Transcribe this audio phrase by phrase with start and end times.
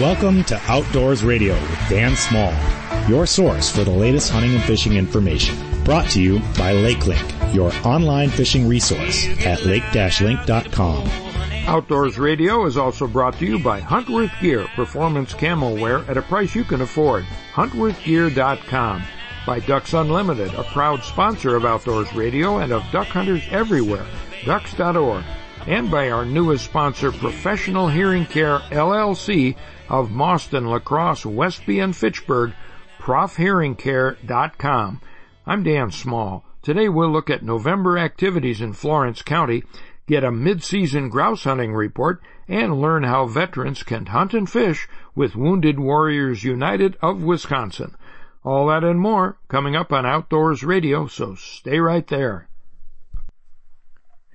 [0.00, 2.52] Welcome to Outdoors Radio with Dan Small,
[3.08, 5.56] your source for the latest hunting and fishing information.
[5.84, 11.08] Brought to you by LakeLink, your online fishing resource at lake-link.com.
[11.68, 16.22] Outdoors Radio is also brought to you by Huntworth Gear, performance camo wear at a
[16.22, 17.24] price you can afford.
[17.52, 19.04] HuntworthGear.com.
[19.46, 24.06] By Ducks Unlimited, a proud sponsor of Outdoors Radio and of duck hunters everywhere.
[24.44, 25.24] Ducks.org.
[25.68, 29.56] And by our newest sponsor, Professional Hearing Care LLC
[30.00, 32.52] of Mauston, La Crosse, Westby, and Fitchburg,
[32.98, 35.00] profhearingcare.com.
[35.46, 36.44] I'm Dan Small.
[36.62, 39.62] Today we'll look at November activities in Florence County,
[40.08, 45.36] get a mid-season grouse hunting report, and learn how veterans can hunt and fish with
[45.36, 47.94] Wounded Warriors United of Wisconsin.
[48.42, 52.48] All that and more coming up on Outdoors Radio, so stay right there.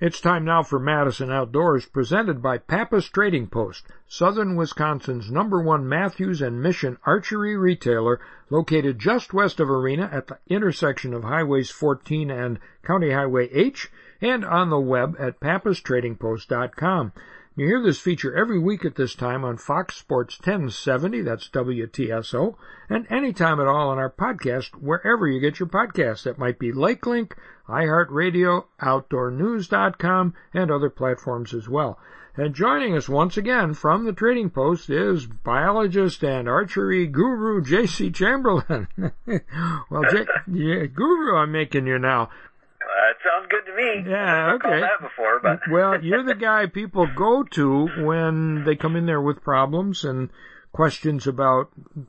[0.00, 5.88] It's time now for Madison Outdoors, presented by Pappas Trading Post, southern Wisconsin's number one
[5.88, 8.18] Mathews and Mission archery retailer,
[8.50, 13.88] located just west of Arena at the intersection of Highways 14 and County Highway H,
[14.20, 17.12] and on the web at pappastradingpost.com.
[17.54, 22.56] You hear this feature every week at this time on Fox Sports 1070, that's WTSO,
[22.88, 26.24] and anytime at all on our podcast, wherever you get your podcasts.
[26.24, 27.34] That might be LakeLink,
[27.68, 32.00] iHeartRadio, OutdoorNews.com, and other platforms as well.
[32.40, 38.12] And joining us once again from the Trading Post is biologist and archery guru J.C.
[38.12, 38.88] Chamberlin.
[38.96, 42.22] well, J- yeah, guru, I'm making you now.
[42.22, 44.10] Uh, it sounds good to me.
[44.10, 44.80] Yeah, I've okay.
[44.80, 49.20] that before, but well, you're the guy people go to when they come in there
[49.20, 50.30] with problems and
[50.72, 51.68] questions about,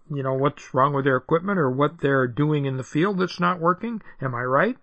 [0.10, 3.42] you know, what's wrong with their equipment or what they're doing in the field that's
[3.42, 4.02] not working.
[4.22, 4.78] Am I right?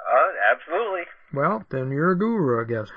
[0.00, 1.02] uh, absolutely.
[1.32, 2.88] Well, then you're a guru, I guess.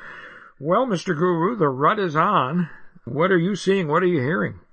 [0.63, 1.11] Well, Mr.
[1.11, 2.71] Guru, the rut is on.
[3.03, 3.91] What are you seeing?
[3.91, 4.63] What are you hearing?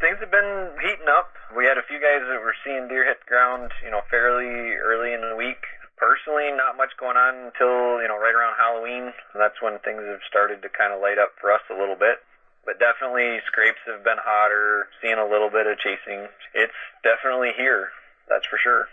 [0.00, 1.36] Things have been heating up.
[1.52, 4.72] We had a few guys that were seeing deer hit the ground, you know, fairly
[4.80, 5.60] early in the week.
[6.00, 9.12] Personally, not much going on until, you know, right around Halloween.
[9.36, 12.24] That's when things have started to kind of light up for us a little bit.
[12.64, 16.24] But definitely scrapes have been hotter, seeing a little bit of chasing.
[16.56, 17.92] It's definitely here.
[18.32, 18.88] That's for sure.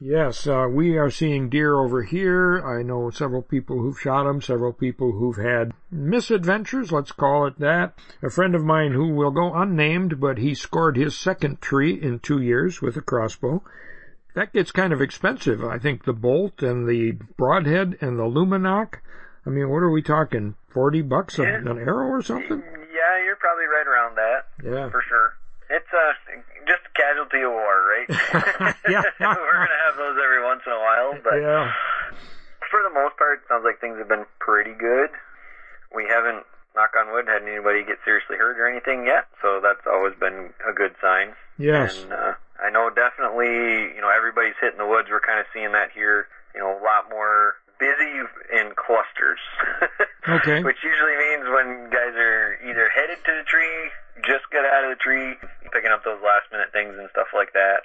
[0.00, 2.60] Yes, uh, we are seeing deer over here.
[2.64, 7.58] I know several people who've shot them, several people who've had misadventures, let's call it
[7.58, 7.94] that.
[8.22, 12.18] A friend of mine who will go unnamed, but he scored his second tree in
[12.18, 13.62] two years with a crossbow.
[14.34, 15.64] That gets kind of expensive.
[15.64, 18.94] I think the bolt and the broadhead and the Lumenok.
[19.46, 20.56] I mean, what are we talking?
[20.68, 22.58] Forty bucks a, an arrow or something?
[22.58, 24.46] Yeah, you're probably right around that.
[24.64, 24.90] Yeah.
[24.90, 25.34] For sure.
[25.70, 26.12] It's uh,
[26.66, 28.08] just a casualty of war, right?
[28.88, 29.02] Yeah.
[29.20, 31.72] We're going to have those every once in a while, but Yeah.
[32.70, 35.10] for the most part, it sounds like things have been pretty good.
[35.94, 36.44] We haven't,
[36.76, 40.50] knock on wood, had anybody get seriously hurt or anything yet, so that's always been
[40.68, 41.32] a good sign.
[41.56, 42.02] Yes.
[42.02, 42.32] And uh,
[42.62, 45.08] I know definitely, you know, everybody's hitting the woods.
[45.08, 46.26] We're kind of seeing that here.
[46.54, 47.54] You know, a lot more
[47.84, 48.14] busy
[48.56, 49.40] in clusters.
[50.24, 50.64] Okay.
[50.64, 53.92] Which usually means when guys are either headed to the tree,
[54.24, 55.36] just got out of the tree,
[55.68, 57.84] picking up those last minute things and stuff like that,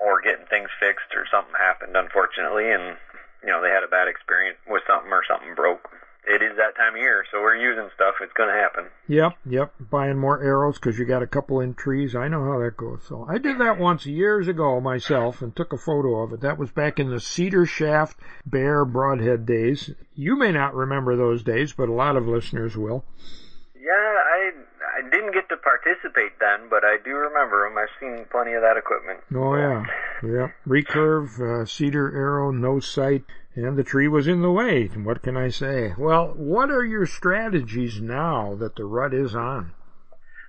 [0.00, 2.96] or getting things fixed or something happened unfortunately and
[3.44, 5.92] you know, they had a bad experience with something or something broke.
[6.26, 8.14] It is that time of year, so we're using stuff.
[8.22, 8.86] It's going to happen.
[9.08, 9.74] Yep, yep.
[9.78, 12.16] Buying more arrows because you got a couple in trees.
[12.16, 13.02] I know how that goes.
[13.06, 16.40] So I did that once years ago myself and took a photo of it.
[16.40, 19.90] That was back in the cedar shaft bear broadhead days.
[20.14, 23.04] You may not remember those days, but a lot of listeners will.
[23.76, 24.52] Yeah, I
[24.96, 27.76] I didn't get to participate then, but I do remember them.
[27.76, 29.20] I've seen plenty of that equipment.
[29.34, 29.84] Oh yeah,
[30.22, 30.48] yeah.
[30.66, 33.24] Recurve, uh, cedar arrow, no sight,
[33.56, 34.86] and the tree was in the way.
[34.86, 35.94] What can I say?
[35.96, 39.72] Well, what are your strategies now that the rut is on?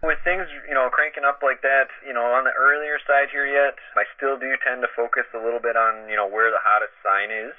[0.01, 3.45] With things, you know, cranking up like that, you know, on the earlier side here
[3.45, 6.61] yet, I still do tend to focus a little bit on, you know, where the
[6.61, 7.53] hottest sign is.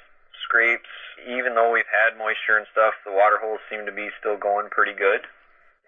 [0.47, 0.87] Scrapes,
[1.27, 4.71] even though we've had moisture and stuff, the water holes seem to be still going
[4.71, 5.27] pretty good.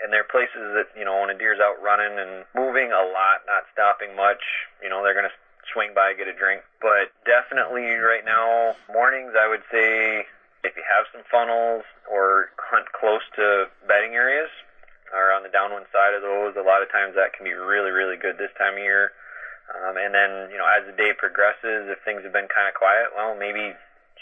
[0.04, 3.04] And there are places that, you know, when a deer's out running and moving a
[3.08, 4.44] lot, not stopping much,
[4.84, 5.38] you know, they're going to
[5.74, 6.62] swing by, get a drink.
[6.82, 10.26] But definitely right now, mornings, I would say
[10.64, 14.50] if you have some funnels or hunt close to bedding areas
[15.14, 17.92] or on the downwind side of those, a lot of times that can be really,
[17.92, 19.12] really good this time of year.
[19.70, 22.74] Um, and then, you know, as the day progresses, if things have been kind of
[22.74, 23.78] quiet, well, maybe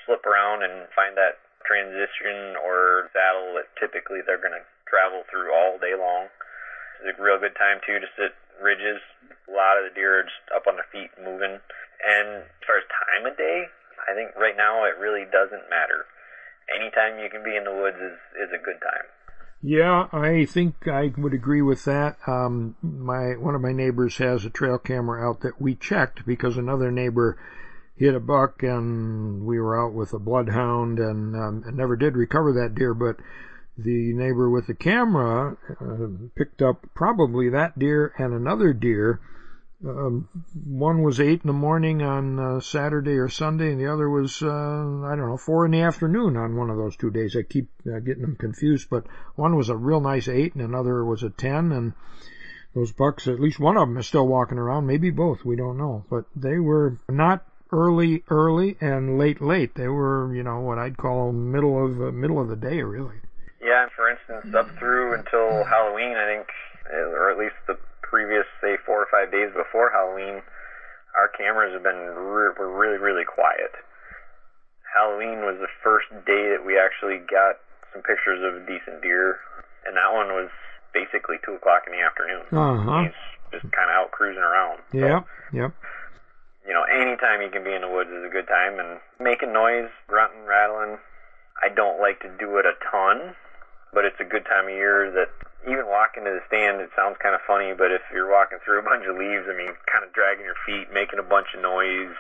[0.05, 5.51] slip around and find that transition or saddle that typically they're going to travel through
[5.51, 6.31] all day long.
[7.05, 9.01] It's a real good time too to sit ridges.
[9.47, 11.59] A lot of the deer are just up on their feet moving.
[12.01, 13.67] And as far as time of day,
[14.07, 16.05] I think right now it really doesn't matter.
[16.73, 19.07] Anytime you can be in the woods is is a good time.
[19.61, 22.17] Yeah, I think I would agree with that.
[22.27, 26.57] Um, my one of my neighbors has a trail camera out that we checked because
[26.57, 27.37] another neighbor
[27.95, 32.15] hit a buck and we were out with a bloodhound and, um, and never did
[32.15, 32.93] recover that deer.
[32.93, 33.17] But
[33.77, 39.19] the neighbor with the camera uh, picked up probably that deer and another deer
[39.85, 40.27] um,
[40.65, 44.41] one was eight in the morning on uh, Saturday or Sunday, and the other was
[44.41, 47.35] uh, I don't know four in the afternoon on one of those two days.
[47.35, 51.05] I keep uh, getting them confused, but one was a real nice eight, and another
[51.05, 51.93] was a ten, and
[52.73, 55.77] those bucks, at least one of them is still walking around, maybe both, we don't
[55.77, 59.75] know, but they were not early, early, and late, late.
[59.75, 63.17] They were, you know, what I'd call middle of uh, middle of the day, really.
[63.61, 66.47] Yeah, and for instance, up through until Halloween, I think,
[66.93, 70.41] or at least the previous, say, four or five days before Halloween,
[71.17, 73.73] our cameras have been re- were really, really quiet.
[74.93, 77.59] Halloween was the first day that we actually got
[77.91, 79.41] some pictures of a decent deer,
[79.85, 80.49] and that one was
[80.93, 82.45] basically two o'clock in the afternoon.
[82.53, 83.09] Uh-huh.
[83.09, 83.19] He's
[83.51, 84.79] just kind of out cruising around.
[84.93, 85.21] So, Yep,
[85.53, 85.71] yep.
[86.67, 89.53] You know, anytime you can be in the woods is a good time, and making
[89.53, 90.99] noise, grunting, rattling.
[91.57, 93.33] I don't like to do it a ton,
[93.93, 95.29] but it's a good time of year that
[95.65, 98.79] even walking to the stand, it sounds kind of funny, but if you're walking through
[98.79, 101.61] a bunch of leaves, I mean, kind of dragging your feet, making a bunch of
[101.61, 102.15] noise,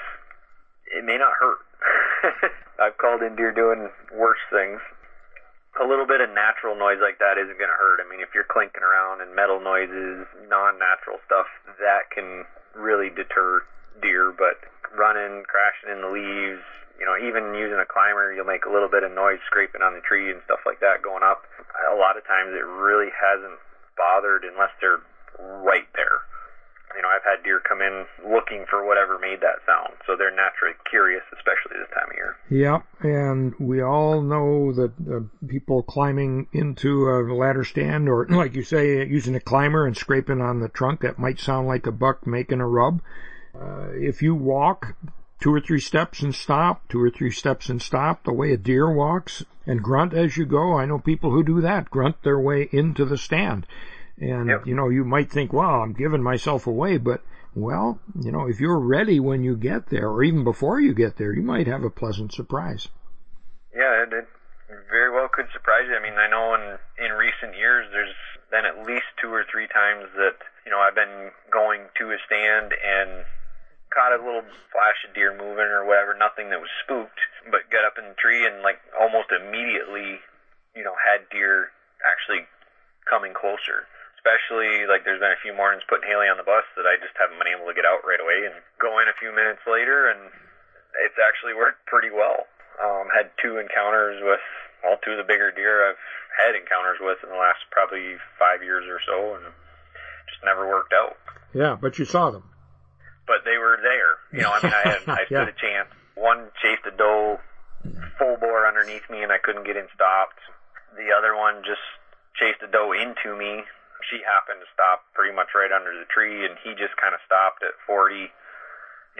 [0.91, 1.61] it may not hurt.
[2.81, 4.81] I've called in deer doing worse things.
[5.79, 8.01] A little bit of natural noise like that isn't going to hurt.
[8.01, 11.45] I mean, if you're clinking around and metal noises, non-natural stuff,
[11.77, 13.61] that can really deter
[14.01, 14.57] deer, but
[14.97, 16.65] running, crashing in the leaves,
[16.99, 19.93] you know, even using a climber, you'll make a little bit of noise scraping on
[19.93, 21.45] the tree and stuff like that going up.
[21.93, 23.61] A lot of times it really hasn't
[23.97, 25.01] bothered unless they're
[25.61, 26.25] right there.
[26.95, 30.33] You know, I've had deer come in looking for whatever made that sound, so they're
[30.33, 32.35] naturally curious, especially this time of year.
[32.49, 38.55] Yep, and we all know that uh, people climbing into a ladder stand, or like
[38.55, 41.91] you say, using a climber and scraping on the trunk, that might sound like a
[41.91, 43.01] buck making a rub.
[43.53, 44.95] Uh, if you walk
[45.39, 48.57] two or three steps and stop, two or three steps and stop, the way a
[48.57, 50.77] deer walks, and grunt as you go.
[50.77, 53.67] I know people who do that, grunt their way into the stand.
[54.19, 54.65] And, Yep.
[54.65, 57.21] you know, you might think, well, I'm giving myself away, but,
[57.53, 61.17] well, you know, if you're ready when you get there, or even before you get
[61.17, 62.87] there, you might have a pleasant surprise.
[63.75, 64.27] Yeah, it, it
[64.89, 65.95] very well could surprise you.
[65.95, 68.15] I mean, I know in in recent years there's
[68.49, 72.17] been at least two or three times that you know I've been going to a
[72.25, 73.25] stand and
[73.93, 77.19] caught a little flash of deer moving or whatever, nothing that was spooked,
[77.51, 80.19] but got up in the tree and like almost immediately,
[80.75, 81.71] you know, had deer
[82.03, 82.43] actually
[83.07, 83.87] coming closer.
[84.19, 87.15] Especially like there's been a few mornings putting Haley on the bus that I just
[87.15, 90.11] haven't been able to get out right away and go in a few minutes later
[90.11, 90.19] and
[91.07, 92.43] it's actually worked pretty well.
[92.83, 94.43] Um, had two encounters with
[94.83, 96.03] all two of the bigger deer I've
[96.35, 99.47] had encounters with in the last probably five years or so and
[100.27, 101.15] just never worked out
[101.55, 102.43] Yeah, but you saw them.
[103.27, 104.17] But they were there.
[104.33, 105.53] You know, I mean, I had I stood Yeah.
[105.53, 105.89] a chance.
[106.15, 107.39] One chased a doe
[108.17, 110.39] full bore underneath me, and I couldn't get in stopped.
[110.97, 111.83] The other one just
[112.39, 113.61] chased a doe into me.
[114.09, 117.21] She happened to stop pretty much right under the tree, and he just kind of
[117.27, 118.31] stopped at 40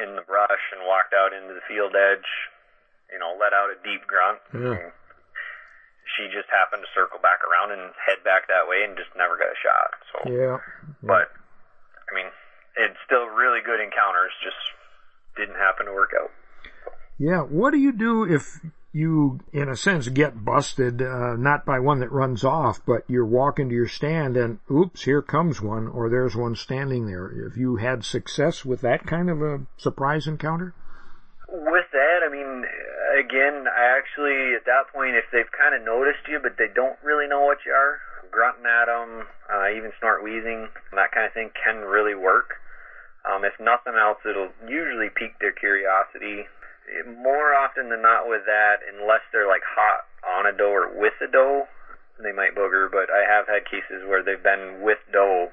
[0.01, 2.25] in the brush and walked out into the field edge.
[3.11, 4.39] You know, let out a deep grunt.
[4.53, 4.77] Yeah.
[4.77, 4.91] And
[6.15, 9.35] She just happened to circle back around and head back that way, and just never
[9.37, 9.89] got a shot.
[10.13, 10.15] So.
[10.29, 10.57] Yeah.
[11.03, 11.29] But
[12.07, 12.29] I mean,
[12.77, 14.31] it's still really good encounters.
[14.43, 14.57] Just
[15.35, 16.31] didn't happen to work out.
[17.17, 17.41] Yeah.
[17.41, 18.59] What do you do if
[18.93, 23.25] you, in a sense, get busted, uh, not by one that runs off, but you're
[23.25, 27.29] walking to your stand and oops, here comes one, or there's one standing there.
[27.29, 30.73] If you had success with that kind of a surprise encounter?
[31.49, 32.65] With that, I mean,
[33.19, 36.97] again, I actually at that point, if they've kind of noticed you, but they don't
[37.03, 37.99] really know what you are,
[38.31, 42.59] grunting at them, uh, even snort wheezing, that kind of thing can really work.
[43.27, 46.47] Um, if nothing else, it'll usually pique their curiosity.
[47.19, 51.13] More often than not with that, unless they're like hot on a doe or with
[51.19, 51.67] a doe,
[52.23, 52.87] they might booger.
[52.89, 55.51] But I have had cases where they've been with doe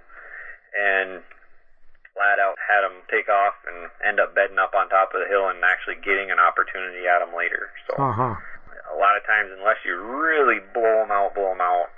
[0.79, 1.23] and
[2.15, 5.27] flat out had them take off and end up bedding up on top of the
[5.27, 7.75] hill and actually getting an opportunity at them later.
[7.91, 8.35] So Uh huh.
[8.95, 11.91] a lot of times, unless you really blow them out, blow them out,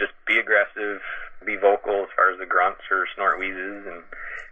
[0.00, 1.04] just be aggressive,
[1.44, 4.02] be vocal as far as the grunts or snort wheezes, and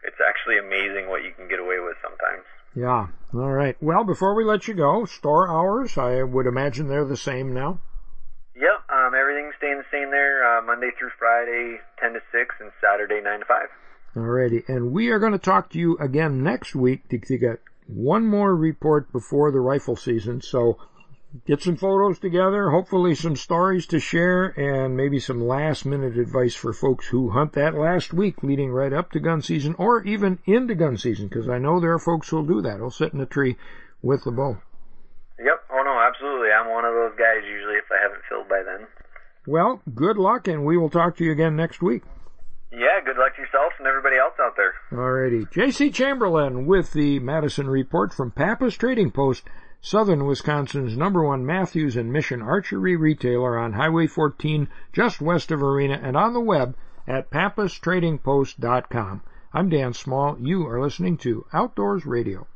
[0.04, 2.44] it's actually amazing what you can get away with sometimes.
[2.74, 3.08] Yeah.
[3.34, 3.76] All right.
[3.80, 7.80] Well, before we let you go, store hours, I would imagine they're the same now.
[8.54, 10.44] Yep, um, everything's staying the same there.
[10.44, 13.68] Uh, Monday through Friday, 10 to 6, and Saturday, 9 to 5.
[14.14, 17.60] Alrighty, and we are going to talk to you again next week to, to get
[17.86, 20.42] one more report before the rifle season.
[20.42, 20.76] So
[21.46, 26.54] get some photos together, hopefully some stories to share, and maybe some last minute advice
[26.54, 30.38] for folks who hunt that last week leading right up to gun season or even
[30.46, 32.78] into gun season, because I know there are folks who'll do that.
[32.78, 33.56] They'll sit in a tree
[34.02, 34.58] with the bow.
[35.38, 35.64] Yep.
[35.72, 36.48] Oh no, absolutely.
[36.50, 38.86] I'm one of those guys usually if I haven't filled by then.
[39.46, 42.02] Well, good luck, and we will talk to you again next week.
[42.70, 44.72] Yeah, good luck to yourself and everybody else out there.
[44.92, 45.50] Alrighty.
[45.52, 45.90] J.C.
[45.90, 49.44] Chamberlin with the Madison Report from Pappas Trading Post,
[49.84, 55.60] southern Wisconsin's number one Mathews and Mission archery retailer on Highway 14 just west of
[55.60, 56.76] Arena and on the web
[57.08, 59.22] at pappastradingpost.com.
[59.52, 60.38] I'm Dan Small.
[60.38, 62.46] You are listening to Outdoors Radio.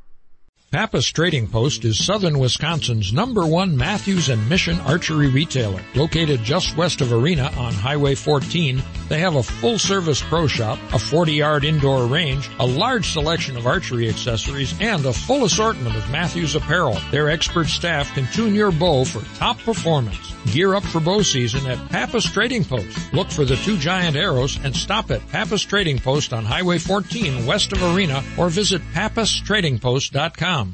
[0.69, 5.81] Pappas Trading Post is southern Wisconsin's number one Mathews and Mission archery retailer.
[5.95, 10.77] Located just west of Arena on Highway 14, they have a full service pro shop,
[10.91, 15.95] a 40 yard indoor range, a large selection of archery accessories, and a full assortment
[15.95, 16.99] of Mathews apparel.
[17.11, 20.33] Their expert staff can tune your bow for top performance.
[20.51, 23.13] Gear up for bow season at Pappas Trading Post.
[23.13, 27.45] Look for the two giant arrows and stop at Pappas Trading Post on Highway 14
[27.45, 30.66] west of Arena or visit pappastradingpost.com.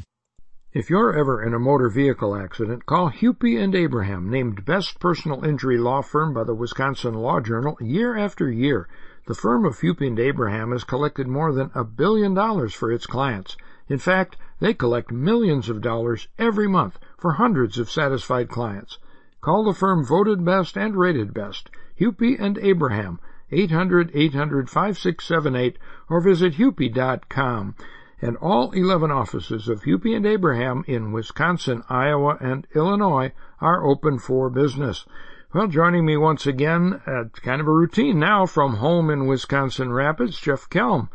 [0.76, 5.46] If you're ever in a motor vehicle accident, call Hupy and Abraham, named best personal
[5.46, 8.88] injury law firm by the Wisconsin Law Journal year after year.
[9.28, 13.06] The firm of Hupy and Abraham has collected more than a billion dollars for its
[13.06, 13.56] clients.
[13.88, 18.98] In fact, they collect millions of dollars every month for hundreds of satisfied clients.
[19.42, 23.20] Call the firm voted best and rated best, Hupy and Abraham,
[23.52, 25.76] 800-800-5678
[26.10, 27.76] or visit hupy.com
[28.24, 34.18] and all 11 offices of Hupy and Abraham in Wisconsin, Iowa, and Illinois are open
[34.18, 35.06] for business.
[35.54, 39.92] Well, joining me once again, at kind of a routine now from home in Wisconsin
[39.92, 41.10] Rapids, Jeff Kelm.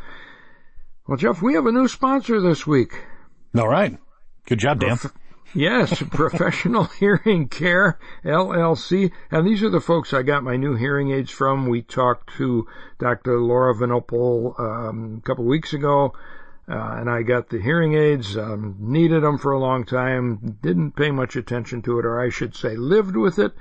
[1.07, 2.93] Well, Jeff, we have a new sponsor this week.
[3.57, 3.97] All right.
[4.45, 4.99] Good job, Dan.
[4.99, 5.15] Prof-
[5.55, 9.13] yes, Professional Hearing Care LLC.
[9.31, 11.69] And these are the folks I got my new hearing aids from.
[11.69, 12.67] We talked to
[12.99, 13.41] Dr.
[13.41, 16.13] Laura Vanopel um, a couple of weeks ago.
[16.71, 20.97] Uh, and I got the hearing aids, um, needed them for a long time, didn't
[20.97, 23.53] pay much attention to it, or I should say lived with it.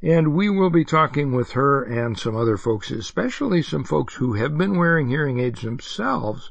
[0.00, 4.34] And we will be talking with her and some other folks, especially some folks who
[4.34, 6.50] have been wearing hearing aids themselves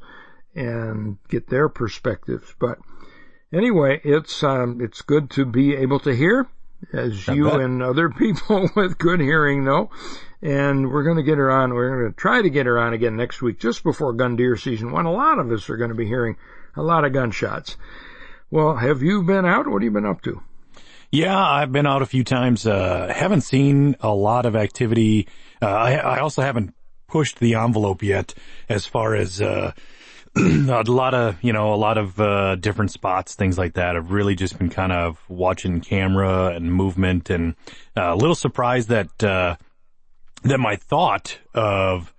[0.53, 2.53] and get their perspectives.
[2.59, 2.79] But
[3.53, 6.49] anyway, it's, um, it's good to be able to hear
[6.91, 9.89] as you and other people with good hearing know
[10.45, 11.73] and we're going to get her on.
[11.73, 14.55] We're going to try to get her on again next week, just before gun deer
[14.55, 16.37] season, when a lot of us are going to be hearing
[16.75, 17.77] a lot of gunshots.
[18.51, 19.65] Well, have you been out?
[19.67, 20.43] What have you been up to?
[21.09, 22.67] Yeah, I've been out a few times.
[22.67, 25.27] Uh, haven't seen a lot of activity.
[25.63, 26.75] Uh, I, I also haven't
[27.07, 28.35] pushed the envelope yet
[28.69, 29.71] as far as, uh,
[30.37, 33.95] a lot of, you know, a lot of, uh, different spots, things like that.
[33.95, 37.55] I've really just been kind of watching camera and movement and
[37.97, 39.55] uh, a little surprised that, uh,
[40.45, 42.13] that my thought of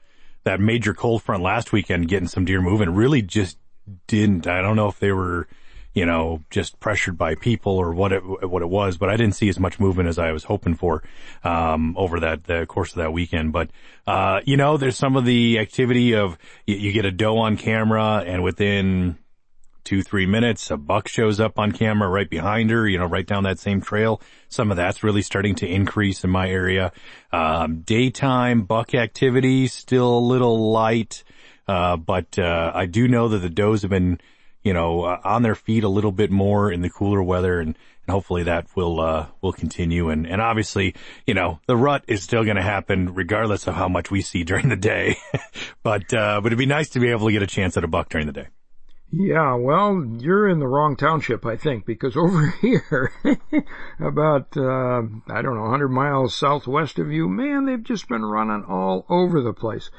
[0.44, 3.58] that major cold front last weekend getting some deer moving really just
[4.06, 4.46] didn't.
[4.46, 5.46] I don't know if they were,
[5.94, 9.34] you know, just pressured by people or what it what it was, but I didn't
[9.34, 11.02] see as much movement as I was hoping for
[11.44, 13.52] um, over that the course of that weekend.
[13.52, 13.70] But
[14.06, 17.56] uh, you know, there's some of the activity of you, you get a doe on
[17.56, 19.18] camera, and within
[19.86, 23.26] two, three minutes, a buck shows up on camera right behind her, you know, right
[23.26, 24.20] down that same trail.
[24.48, 26.92] Some of that's really starting to increase in my area.
[27.32, 31.22] Um, daytime buck activity still a little light,
[31.68, 34.20] uh, but, uh, I do know that the does have been,
[34.64, 37.78] you know, uh, on their feet a little bit more in the cooler weather and,
[38.06, 40.10] and hopefully that will, uh, will continue.
[40.10, 43.88] And, and obviously, you know, the rut is still going to happen regardless of how
[43.88, 45.16] much we see during the day.
[45.84, 47.88] but, uh, but it'd be nice to be able to get a chance at a
[47.88, 48.48] buck during the day.
[49.12, 53.12] Yeah, well, you're in the wrong township, I think, because over here,
[54.00, 58.64] about, uh, I don't know, 100 miles southwest of you, man, they've just been running
[58.64, 59.90] all over the place.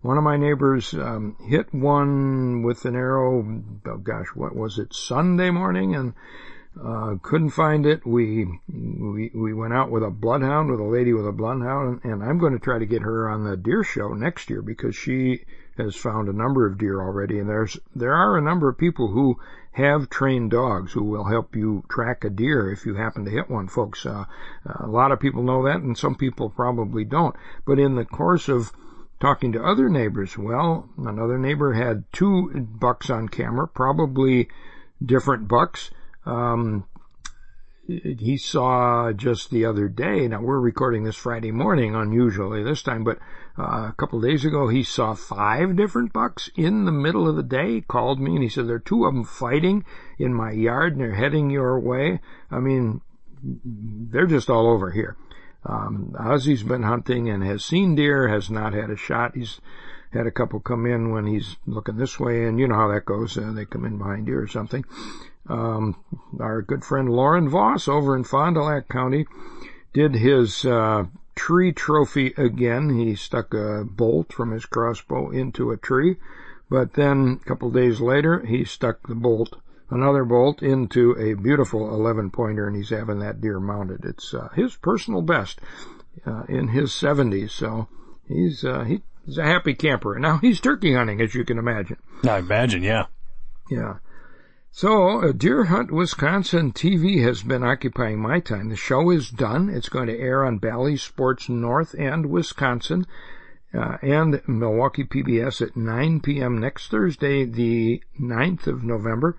[0.00, 4.94] One of my neighbors, um, hit one with an arrow, oh gosh, what was it,
[4.94, 6.14] Sunday morning, and,
[6.82, 8.04] uh, couldn't find it.
[8.06, 12.12] We, we, we went out with a bloodhound, with a lady with a bloodhound, and,
[12.12, 14.96] and I'm going to try to get her on the deer show next year because
[14.96, 15.44] she,
[15.76, 19.08] has found a number of deer already, and there's there are a number of people
[19.08, 19.38] who
[19.72, 23.50] have trained dogs who will help you track a deer if you happen to hit
[23.50, 24.06] one, folks.
[24.06, 24.24] Uh,
[24.64, 27.34] a lot of people know that, and some people probably don't.
[27.66, 28.72] But in the course of
[29.20, 34.48] talking to other neighbors, well, another neighbor had two bucks on camera, probably
[35.04, 35.90] different bucks.
[36.24, 36.86] Um,
[37.86, 40.26] he saw just the other day.
[40.28, 43.18] Now we're recording this Friday morning, unusually this time, but
[43.58, 47.36] uh, a couple of days ago he saw five different bucks in the middle of
[47.36, 47.74] the day.
[47.74, 49.84] He called me and he said there are two of them fighting
[50.18, 52.20] in my yard and they're heading your way.
[52.50, 53.00] I mean,
[53.42, 55.16] they're just all over here.
[55.66, 59.34] Um, Ozzy's been hunting and has seen deer, has not had a shot.
[59.34, 59.60] He's
[60.12, 63.04] had a couple come in when he's looking this way, and you know how that
[63.04, 63.36] goes.
[63.36, 64.84] Uh, they come in behind you or something.
[65.48, 65.96] Um,
[66.40, 69.26] our good friend Lauren Voss over in Fond du Lac County
[69.92, 72.90] did his uh, tree trophy again.
[72.90, 76.16] He stuck a bolt from his crossbow into a tree,
[76.68, 79.56] but then a couple days later he stuck the bolt,
[79.90, 84.04] another bolt, into a beautiful 11 pointer, and he's having that deer mounted.
[84.04, 85.60] It's uh, his personal best
[86.26, 87.88] uh, in his 70s, so
[88.28, 88.84] he's uh,
[89.26, 90.18] He's a happy camper.
[90.18, 91.96] Now he's turkey hunting, as you can imagine.
[92.28, 93.06] I imagine, yeah.
[93.70, 93.96] Yeah.
[94.76, 98.70] So, uh, Deer Hunt Wisconsin TV has been occupying my time.
[98.70, 99.70] The show is done.
[99.70, 103.06] It's going to air on Bally Sports North and Wisconsin
[103.72, 106.58] uh, and Milwaukee PBS at 9 p.m.
[106.58, 109.36] next Thursday, the 9th of November.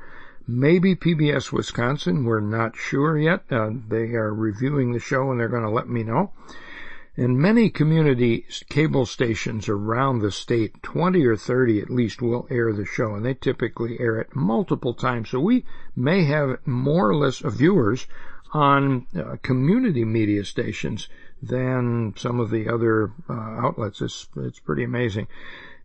[0.48, 2.24] Maybe PBS Wisconsin.
[2.24, 3.44] We're not sure yet.
[3.52, 6.32] Uh, they are reviewing the show and they're going to let me know.
[7.18, 12.74] And many community cable stations around the state, 20 or 30 at least, will air
[12.74, 15.30] the show, and they typically air it multiple times.
[15.30, 15.64] So we
[15.96, 18.06] may have more or less viewers
[18.52, 21.08] on uh, community media stations
[21.42, 24.02] than some of the other uh, outlets.
[24.02, 25.28] It's, it's pretty amazing.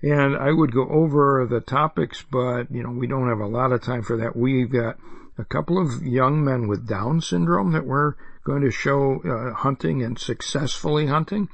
[0.03, 3.73] And I would go over the topics, but, you know, we don't have a lot
[3.73, 4.35] of time for that.
[4.35, 4.99] We've got
[5.41, 10.03] a couple of young men with Down syndrome that we're going to show uh, hunting
[10.03, 11.49] and successfully hunting.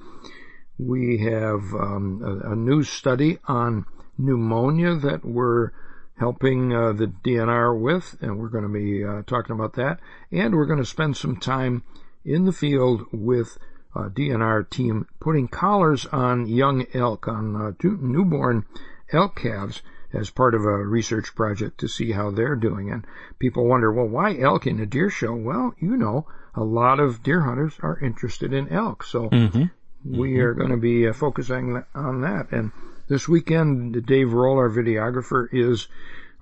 [0.78, 3.86] We have um, a, a, new study on
[4.18, 5.70] pneumonia that we're
[6.18, 10.00] helping uh, the DNR with, and we're going to be uh, talking about that.
[10.32, 11.82] And we're going to spend some time
[12.24, 13.56] in the field with
[13.94, 18.66] a DNR team putting collars on young elk, on uh, newborn
[19.12, 19.80] elk calves
[20.16, 22.90] as part of a research project to see how they're doing.
[22.90, 23.06] And
[23.38, 25.34] people wonder, well, why elk in a deer show?
[25.34, 29.04] Well, you know, a lot of deer hunters are interested in elk.
[29.04, 29.64] So mm-hmm.
[30.04, 30.40] we mm-hmm.
[30.40, 32.50] are going to be uh, focusing on that.
[32.50, 32.72] And
[33.08, 35.88] this weekend, Dave Roll, our videographer, is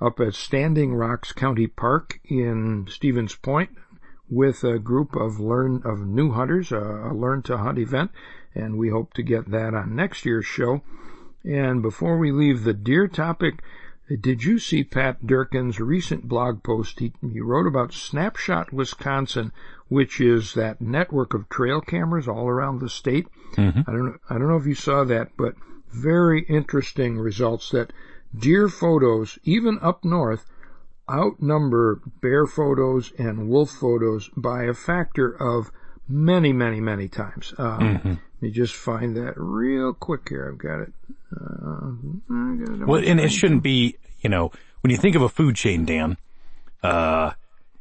[0.00, 3.70] up at Standing Rocks County Park in Stevens Point
[4.30, 8.10] with a group of learn of new hunters, a learn to hunt event,
[8.54, 10.82] and we hope to get that on next year's show.
[11.44, 13.62] And before we leave the deer topic,
[14.20, 17.00] did you see Pat Durkin's recent blog post?
[17.00, 19.52] He, he wrote about Snapshot Wisconsin,
[19.88, 23.26] which is that network of trail cameras all around the state.
[23.56, 23.80] Mm-hmm.
[23.88, 25.54] I don't I don't know if you saw that, but
[25.90, 27.92] very interesting results that
[28.36, 30.50] deer photos, even up north,
[31.10, 35.70] outnumber bear photos and wolf photos by a factor of
[36.08, 37.54] many, many, many times.
[37.58, 38.08] Um, mm-hmm.
[38.08, 40.48] Let me just find that real quick here.
[40.50, 40.92] I've got it.
[41.34, 45.84] Uh, well, and it shouldn't be, you know, when you think of a food chain,
[45.84, 46.16] Dan,
[46.82, 47.32] uh,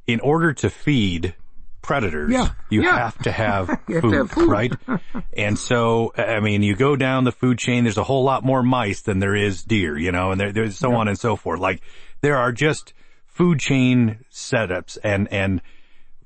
[0.07, 1.35] in order to feed
[1.81, 2.97] predators, yeah, you yeah.
[2.97, 4.73] have to have, food, to have food, right?
[5.37, 8.63] and so, I mean, you go down the food chain, there's a whole lot more
[8.63, 10.97] mice than there is deer, you know, and there, there's so yeah.
[10.97, 11.59] on and so forth.
[11.59, 11.81] Like,
[12.21, 12.93] there are just
[13.25, 15.61] food chain setups and, and,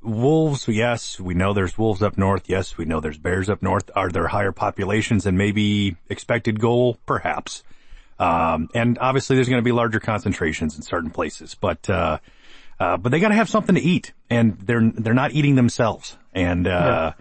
[0.01, 2.49] wolves, yes, we know there's wolves up north.
[2.49, 3.89] Yes, we know there's bears up north.
[3.95, 6.97] Are there higher populations than maybe expected goal?
[7.05, 7.63] Perhaps.
[8.19, 12.17] Um, and obviously there's going to be larger concentrations in certain places, but, uh,
[12.79, 16.17] uh, but they got to have something to eat and they're, they're not eating themselves.
[16.33, 17.13] And, uh,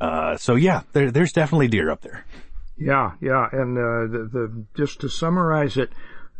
[0.00, 0.06] yeah.
[0.06, 2.24] uh, so yeah, there, there's definitely deer up there.
[2.78, 3.48] Yeah, yeah.
[3.50, 5.90] And, uh, the, the, just to summarize it,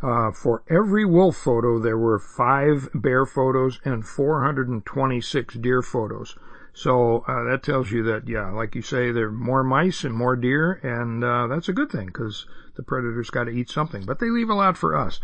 [0.03, 6.37] uh, for every wolf photo, there were five bear photos and 426 deer photos.
[6.75, 10.15] So uh, that tells you that, yeah, like you say, there are more mice and
[10.15, 14.05] more deer, and uh, that's a good thing because the predators got to eat something.
[14.05, 15.19] But they leave a lot for us.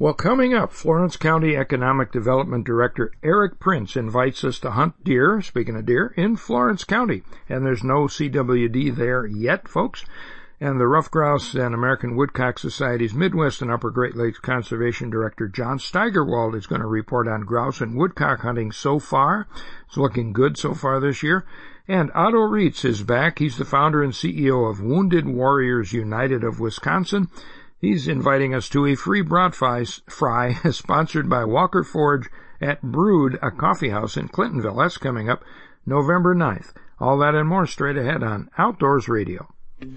[0.00, 5.40] Well, coming up, Florence County Economic Development Director Eric Printz invites us to hunt deer,
[5.40, 7.22] speaking of deer, in Florence County.
[7.48, 10.04] And there's no CWD there yet, folks
[10.62, 15.48] and the Ruffed Grouse and American Woodcock Society's Midwest and Upper Great Lakes Conservation Director
[15.48, 19.48] Jon Steigerwaldt is going to report on grouse and woodcock hunting so far.
[19.88, 21.46] It's looking good so far this year.
[21.88, 23.38] And Otto Reitz is back.
[23.38, 27.28] He's the founder and CEO of Wounded Warriors United of Wisconsin.
[27.78, 32.28] He's inviting us to a free brat fry, fry sponsored by Walker Forge
[32.60, 34.76] at Brood, a coffee house in Clintonville.
[34.76, 35.42] That's coming up
[35.86, 36.74] November 9th.
[36.98, 39.48] All that and more straight ahead on Outdoors Radio.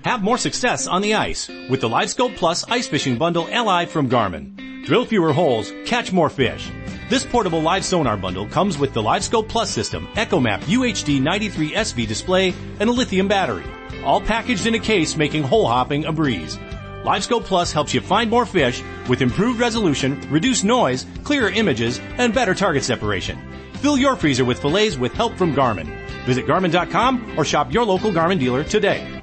[0.05, 4.09] Have more success on the ice with the LiveScope Plus Ice Fishing Bundle LI from
[4.09, 4.85] Garmin.
[4.85, 6.71] Drill fewer holes, catch more fish.
[7.09, 12.07] This portable live sonar bundle comes with the LiveScope Plus system, EchoMap UHD 93 SV
[12.07, 13.65] display, and a lithium battery.
[14.03, 16.57] All packaged in a case making hole hopping a breeze.
[17.03, 22.33] LiveScope Plus helps you find more fish with improved resolution, reduced noise, clearer images, and
[22.33, 23.37] better target separation.
[23.75, 25.87] Fill your freezer with fillets with help from Garmin.
[26.25, 29.22] Visit Garmin.com or shop your local Garmin dealer today.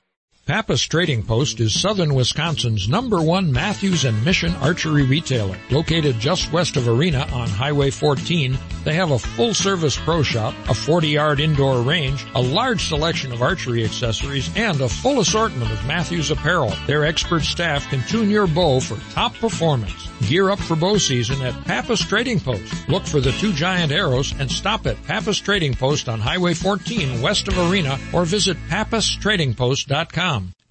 [0.47, 5.55] Pappas Trading Post is southern Wisconsin's number one Mathews and Mission archery retailer.
[5.69, 10.55] Located just west of Arena on Highway 14, they have a full service pro shop,
[10.67, 15.71] a 40 yard indoor range, a large selection of archery accessories, and a full assortment
[15.71, 16.73] of Mathews apparel.
[16.87, 20.09] Their expert staff can tune your bow for top performance.
[20.27, 22.89] Gear up for bow season at Pappas Trading Post.
[22.89, 27.21] Look for the two giant arrows and stop at Pappas Trading Post on Highway 14
[27.21, 30.40] west of Arena or visit pappastradingpost.com.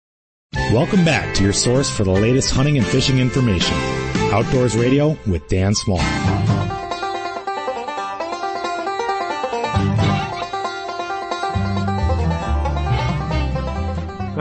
[0.53, 3.77] Welcome back to your source for the latest hunting and fishing information.
[4.33, 5.99] Outdoors Radio with Dan Small.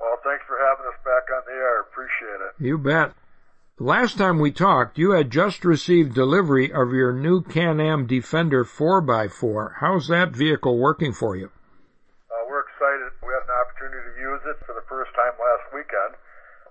[0.00, 1.81] Well, thanks for having us back on the air.
[1.81, 2.53] Appreciate it.
[2.59, 3.12] You bet.
[3.79, 9.81] Last time we talked, you had just received delivery of your new Can-Am Defender 4x4.
[9.81, 11.48] How's that vehicle working for you?
[12.29, 13.09] Uh, we're excited.
[13.24, 16.12] We had an opportunity to use it for the first time last weekend.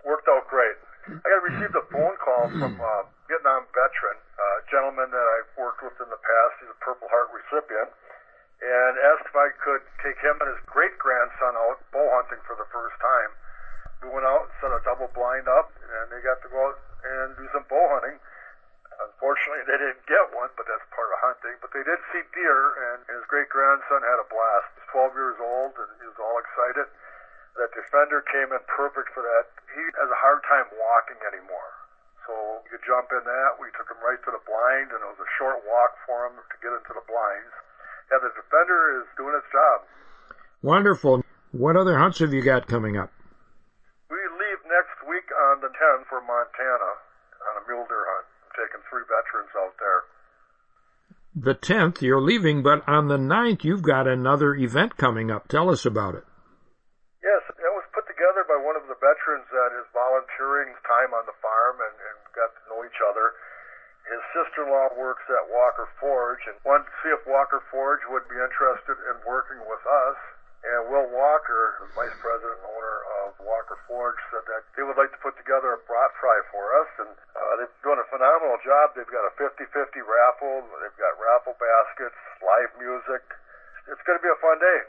[0.05, 0.77] Worked out great.
[1.09, 5.81] I got received a phone call from a Vietnam veteran, a gentleman that I've worked
[5.81, 6.53] with in the past.
[6.61, 7.89] He's a Purple Heart recipient
[8.59, 12.59] and asked if I could take him and his great grandson out bow hunting for
[12.59, 13.31] the first time.
[14.03, 16.79] We went out and set a double blind up, and they got to go out
[17.03, 18.19] and do some bow hunting.
[18.99, 21.55] Unfortunately, they didn't get one, but that's part of hunting.
[21.63, 22.59] But they did see deer,
[22.91, 24.75] and his great grandson had a blast.
[24.75, 26.87] He's 12 years old, and he was all excited.
[27.55, 29.51] That defender came in perfect for that.
[29.71, 31.71] He has a hard time walking anymore.
[32.27, 33.55] So we could jump in that.
[33.55, 36.35] We took him right to the blind, and it was a short walk for him
[36.35, 37.55] to get into the blinds
[38.09, 39.85] yeah, the defender is doing its job.
[40.65, 41.21] Wonderful.
[41.53, 43.13] What other hunts have you got coming up?
[44.09, 46.91] We leave next week on the 10th for Montana
[47.45, 48.25] on a mule deer hunt.
[48.45, 50.01] I'm taking three veterans out there.
[51.37, 55.47] The 10th, you're leaving, but on the 9th, you've got another event coming up.
[55.47, 56.25] Tell us about it.
[57.21, 61.29] Yes, it was put together by one of the veterans that is volunteering time on
[61.29, 63.37] the farm and, and got to know each other
[64.09, 68.41] his sister-in-law works at Walker Forge and wanted to see if Walker Forge would be
[68.41, 70.17] interested in working with us.
[70.59, 74.97] And Will Walker, the vice president and owner of Walker Forge, said that they would
[74.99, 76.89] like to put together a brat fry for us.
[76.99, 78.97] And uh, they're doing a phenomenal job.
[78.97, 79.71] They've got a 50-50
[80.03, 80.67] raffle.
[80.83, 83.23] They've got raffle baskets, live music.
[83.87, 84.79] It's going to be a fun day.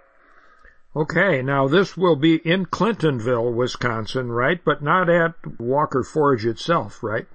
[0.97, 4.59] Okay, now this will be in Clintonville, Wisconsin, right?
[4.59, 7.29] But not at Walker Forge itself, right?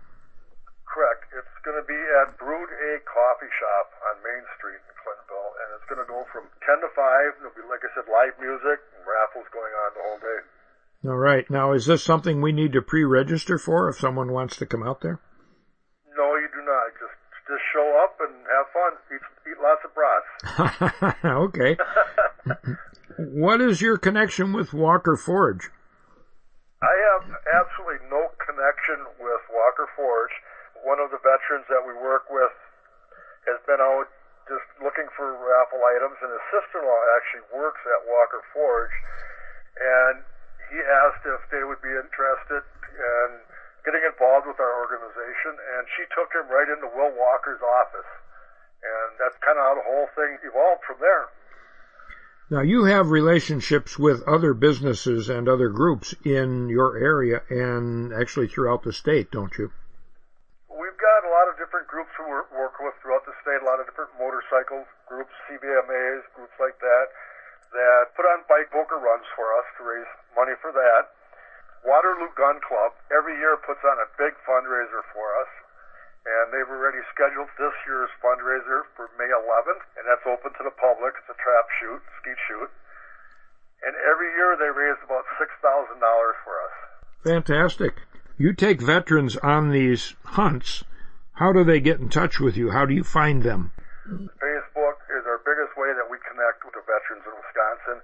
[1.65, 5.87] Going to be at Brood A Coffee Shop on Main Street in Clintonville, and it's
[5.89, 7.41] going to go from 10 to 5.
[7.41, 10.39] There'll be, like I said, live music and raffles going on the whole day.
[11.09, 11.49] All right.
[11.49, 15.01] Now, is this something we need to pre-register for if someone wants to come out
[15.01, 15.19] there?
[16.13, 16.93] No, you do not.
[17.01, 18.93] Just just show up and have fun.
[19.13, 20.29] Eat, eat lots of brats.
[21.25, 21.77] okay.
[23.17, 25.69] what is your connection with Walker Forge?
[26.81, 30.33] I have absolutely no connection with Walker Forge.
[30.85, 32.53] One of the veterans that we work with
[33.49, 34.05] has been out
[34.45, 38.93] just looking for raffle items, and his sister-in-law actually works at Walker Forge,
[39.81, 40.21] and
[40.69, 42.61] he asked if they would be interested
[42.93, 43.27] in
[43.81, 48.11] getting involved with our organization, and she took him right into Will Walker's office.
[48.85, 51.25] And that's kind of how the whole thing evolved from there.
[52.49, 58.47] Now you have relationships with other businesses and other groups in your area and actually
[58.47, 59.71] throughout the state, don't you?
[61.25, 64.13] A lot of different groups we work with throughout the state, a lot of different
[64.21, 67.05] motorcycle groups, CVMAs, groups like that,
[67.73, 71.09] that put on bike poker runs for us to raise money for that.
[71.81, 75.49] Waterloo Gun Club every year puts on a big fundraiser for us,
[76.29, 80.73] and they've already scheduled this year's fundraiser for May 11th, and that's open to the
[80.77, 81.17] public.
[81.25, 82.69] It's a trap shoot, skeet shoot.
[83.81, 85.57] And every year they raise about $6,000
[86.45, 86.75] for us.
[87.25, 88.05] Fantastic.
[88.37, 90.85] You take veterans on these hunts.
[91.35, 92.71] How do they get in touch with you?
[92.71, 93.75] How do you find them?
[94.07, 97.99] Facebook is our biggest way that we connect with the veterans in Wisconsin.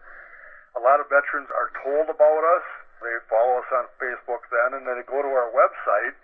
[0.76, 2.66] A lot of veterans are told about us.
[3.00, 6.20] They follow us on Facebook then, and then they go to our website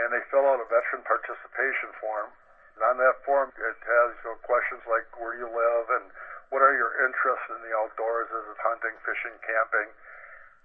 [0.00, 2.32] and they fill out a veteran participation form.
[2.80, 6.08] And on that form, it has you know, questions like where do you live and
[6.48, 8.32] what are your interests in the outdoors?
[8.32, 9.92] Is it hunting, fishing, camping?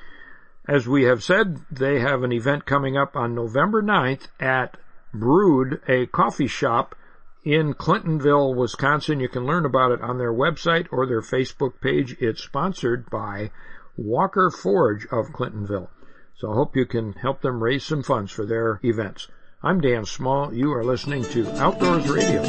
[0.68, 4.76] As we have said, they have an event coming up on November 9th at
[5.12, 6.94] Brewed, a coffee shop
[7.42, 9.18] in Clintonville, Wisconsin.
[9.18, 12.16] You can learn about it on their website or their Facebook page.
[12.20, 13.50] It's sponsored by
[13.96, 15.88] Walker Forge of Clintonville.
[16.36, 19.28] So I hope you can help them raise some funds for their events.
[19.62, 20.52] I'm Dan Small.
[20.52, 22.42] You are listening to Outdoors Radio.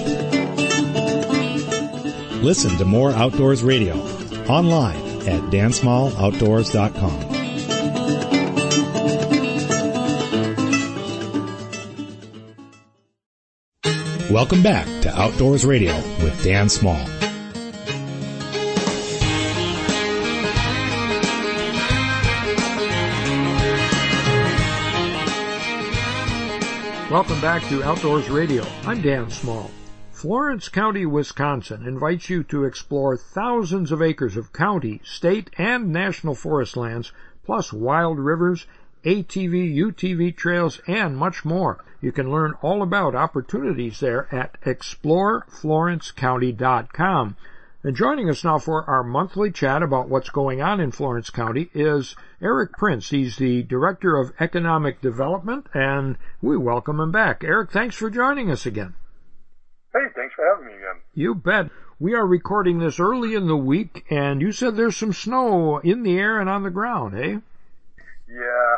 [2.42, 3.96] Listen to more Outdoors Radio
[4.50, 7.36] online at dansmalloutdoors.com.
[14.32, 17.15] Welcome back to Outdoors Radio with Dan Small.
[27.16, 28.68] Welcome back to Outdoors Radio.
[28.84, 29.72] I'm Dan Small.
[30.12, 36.36] Florence County, Wisconsin invites you to explore thousands of acres of county, state, and national
[36.36, 37.14] forest lands,
[37.46, 38.68] plus wild rivers,
[39.06, 41.82] ATV, UTV trails, and much more.
[42.02, 47.38] You can learn all about opportunities there at exploreflorencecounty.com.
[47.86, 51.70] And joining us now for our monthly chat about what's going on in Florence County
[51.72, 53.12] is Eric Printz.
[53.12, 57.44] He's the Director of Economic Development, and we welcome him back.
[57.44, 58.96] Eric, thanks for joining us again.
[59.94, 61.00] Hey, thanks for having me again.
[61.14, 61.70] You bet.
[62.00, 66.02] We are recording this early in the week, and you said there's some snow in
[66.02, 67.38] the air and on the ground, eh?
[68.28, 68.76] Yeah,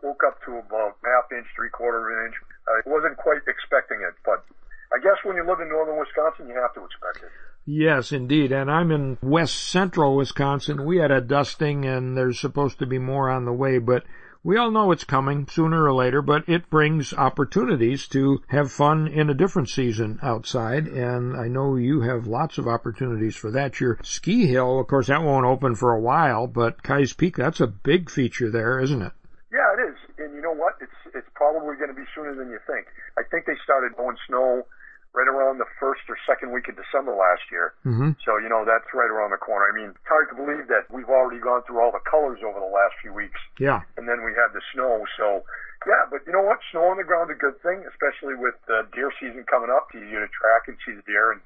[0.00, 2.36] woke up to about half inch, three quarter of an inch.
[2.68, 4.46] I wasn't quite expecting it, but
[4.94, 7.32] I guess when you live in northern Wisconsin, you have to expect it.
[7.66, 8.52] Yes, indeed.
[8.52, 10.84] And I'm in west central Wisconsin.
[10.84, 14.04] We had a dusting and there's supposed to be more on the way, but
[14.42, 19.08] we all know it's coming sooner or later, but it brings opportunities to have fun
[19.08, 20.86] in a different season outside.
[20.86, 23.80] And I know you have lots of opportunities for that.
[23.80, 27.60] Your ski hill, of course, that won't open for a while, but Keyes Peak, that's
[27.60, 29.12] a big feature there, isn't it?
[29.50, 29.96] Yeah, it is.
[30.18, 30.74] And you know what?
[30.82, 32.86] It's it's probably going to be sooner than you think.
[33.16, 34.66] I think they started blowing snow
[35.14, 37.72] right around the first or second week of December last year.
[37.86, 38.18] Mm-hmm.
[38.26, 39.70] So, you know, that's right around the corner.
[39.70, 42.58] I mean, it's hard to believe that we've already gone through all the colors over
[42.58, 43.38] the last few weeks.
[43.62, 43.86] Yeah.
[43.94, 45.06] And then we had the snow.
[45.14, 45.46] So,
[45.86, 46.58] yeah, but you know what?
[46.74, 49.86] Snow on the ground is a good thing, especially with the deer season coming up.
[49.94, 51.30] You get to track and see the deer.
[51.30, 51.40] And,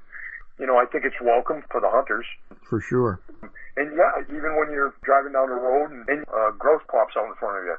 [0.57, 2.27] you know, I think it's welcome for the hunters.
[2.65, 3.21] For sure.
[3.77, 7.29] And yeah, even when you're driving down the road and, and uh, grouse pops out
[7.29, 7.77] in front of you.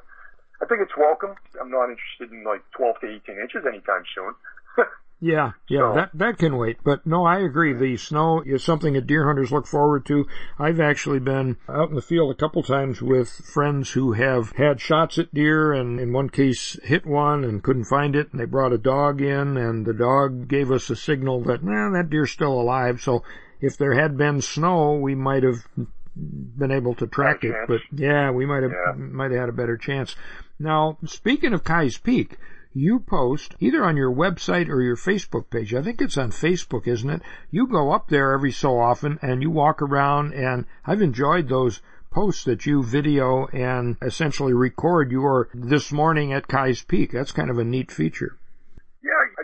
[0.61, 1.33] I think it's welcome.
[1.57, 4.35] I'm not interested in like 12 to 18 inches anytime soon.
[5.21, 6.77] Yeah, yeah, So- that that can wait.
[6.83, 7.73] But no, I agree.
[7.73, 10.25] The snow is something that deer hunters look forward to.
[10.57, 14.79] I've actually been out in the field a couple times with friends who have had
[14.79, 18.45] shots at deer and in one case hit one and couldn't find it and they
[18.45, 22.31] brought a dog in and the dog gave us a signal that, nah, that deer's
[22.31, 23.01] still alive.
[23.01, 23.21] So
[23.59, 25.67] if there had been snow, we might have
[26.15, 27.65] been able to track it, chance.
[27.67, 28.93] but yeah, we might have, Yeah.
[28.95, 30.15] might have had a better chance.
[30.59, 32.37] Now, speaking of Keyes Peak,
[32.73, 35.73] you post either on your website or your Facebook page.
[35.73, 37.21] I think it's on Facebook, isn't it?
[37.51, 41.81] You go up there every so often and you walk around and I've enjoyed those
[42.11, 47.11] posts that you video and essentially record your this morning at Keyes Peak.
[47.11, 48.38] That's kind of a neat feature.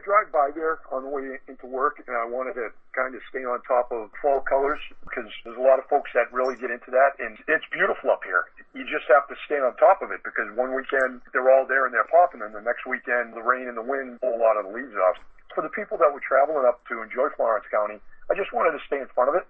[0.05, 3.41] Drive by there on the way into work, and I wanted to kind of stay
[3.41, 6.93] on top of fall colors because there's a lot of folks that really get into
[6.93, 8.45] that, and it's beautiful up here.
[8.77, 11.89] You just have to stay on top of it because one weekend they're all there
[11.89, 14.61] and they're popping, and the next weekend the rain and the wind pull a lot
[14.61, 15.17] of the leaves off.
[15.57, 17.97] For the people that were traveling up to enjoy Florence County,
[18.29, 19.49] I just wanted to stay in front of it.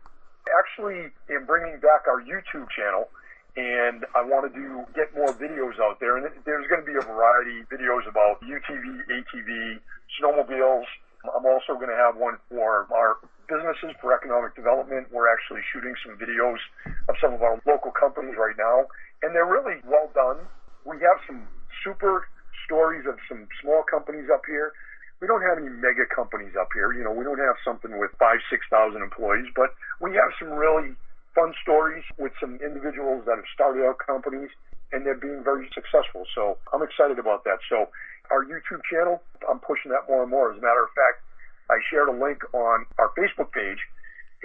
[0.55, 3.11] Actually, in bringing back our YouTube channel,
[3.55, 6.17] and I wanted to do get more videos out there.
[6.19, 9.79] And there's going to be a variety of videos about UTV, ATV,
[10.19, 10.85] snowmobiles.
[11.23, 15.07] I'm also going to have one for our businesses for economic development.
[15.09, 16.59] We're actually shooting some videos
[17.07, 18.85] of some of our local companies right now,
[19.23, 20.43] and they're really well done.
[20.83, 21.47] We have some
[21.83, 22.27] super
[22.65, 24.73] stories of some small companies up here.
[25.21, 26.91] We don't have any mega companies up here.
[26.91, 30.51] You know, we don't have something with five, six thousand employees, but we have some
[30.51, 30.93] really
[31.35, 34.49] fun stories with some individuals that have started out companies
[34.95, 36.23] and they're being very successful.
[36.33, 37.59] So I'm excited about that.
[37.67, 37.91] So
[38.31, 40.55] our YouTube channel, I'm pushing that more and more.
[40.55, 41.21] As a matter of fact,
[41.69, 43.83] I shared a link on our Facebook page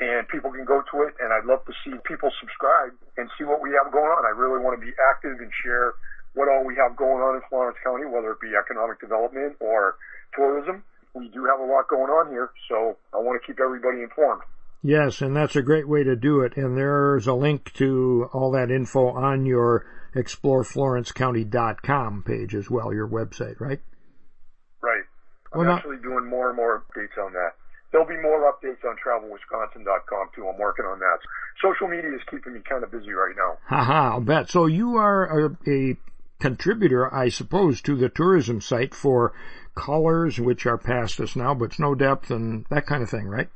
[0.02, 3.46] and people can go to it and I'd love to see people subscribe and see
[3.46, 4.26] what we have going on.
[4.26, 5.94] I really want to be active and share
[6.34, 9.96] what all we have going on in Florence County, whether it be economic development or
[10.34, 10.82] tourism.
[11.14, 14.42] We do have a lot going on here, so I want to keep everybody informed.
[14.82, 16.56] Yes, and that's a great way to do it.
[16.56, 23.08] And there's a link to all that info on your exploreflorencecounty.com page as well, your
[23.08, 23.80] website, right?
[24.82, 25.04] Right.
[25.52, 27.50] I'm Well, actually doing more and more updates on that.
[27.92, 30.48] There'll be more updates on travelwisconsin.com too.
[30.48, 31.18] I'm working on that.
[31.60, 33.58] Social media is keeping me kind of busy right now.
[33.66, 34.48] Haha, I'll bet.
[34.48, 35.96] So you are a, a
[36.40, 39.32] contributor, I suppose, to the tourism site for
[39.74, 43.48] colors, which are past us now, but snow depth and that kind of thing, right?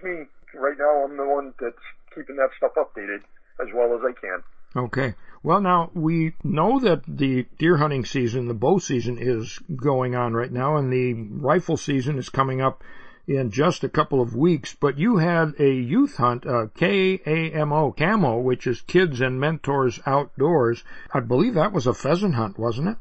[0.00, 0.26] That's me.
[0.54, 1.76] Right now, I'm the one that's
[2.14, 3.20] keeping that stuff updated
[3.60, 4.42] as well as I can.
[4.76, 5.14] Okay.
[5.42, 10.34] Well, now we know that the deer hunting season, the bow season is going on
[10.34, 12.82] right now and the rifle season is coming up
[13.26, 18.42] in just a couple of weeks, but you had a youth hunt, uh, K-A-M-O, CAMO,
[18.42, 20.82] which is Kids and Mentors Outdoors.
[21.12, 22.96] I believe that was a pheasant hunt, wasn't it?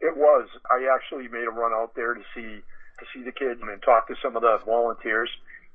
[0.00, 0.48] It was.
[0.70, 2.60] I actually made a run out there to see
[2.98, 5.30] to see the kids and talk to some of the volunteers,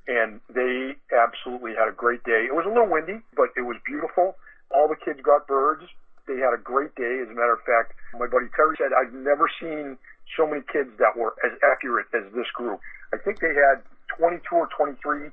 [0.08, 2.48] and they absolutely had a great day.
[2.48, 4.40] It was a little windy, but it was beautiful.
[4.72, 5.84] All the kids got birds.
[6.26, 7.20] They had a great day.
[7.20, 9.98] As a matter of fact, my buddy Terry said, "I've never seen
[10.36, 12.80] so many kids that were as accurate as this group."
[13.12, 15.30] I think they had 22 or 23.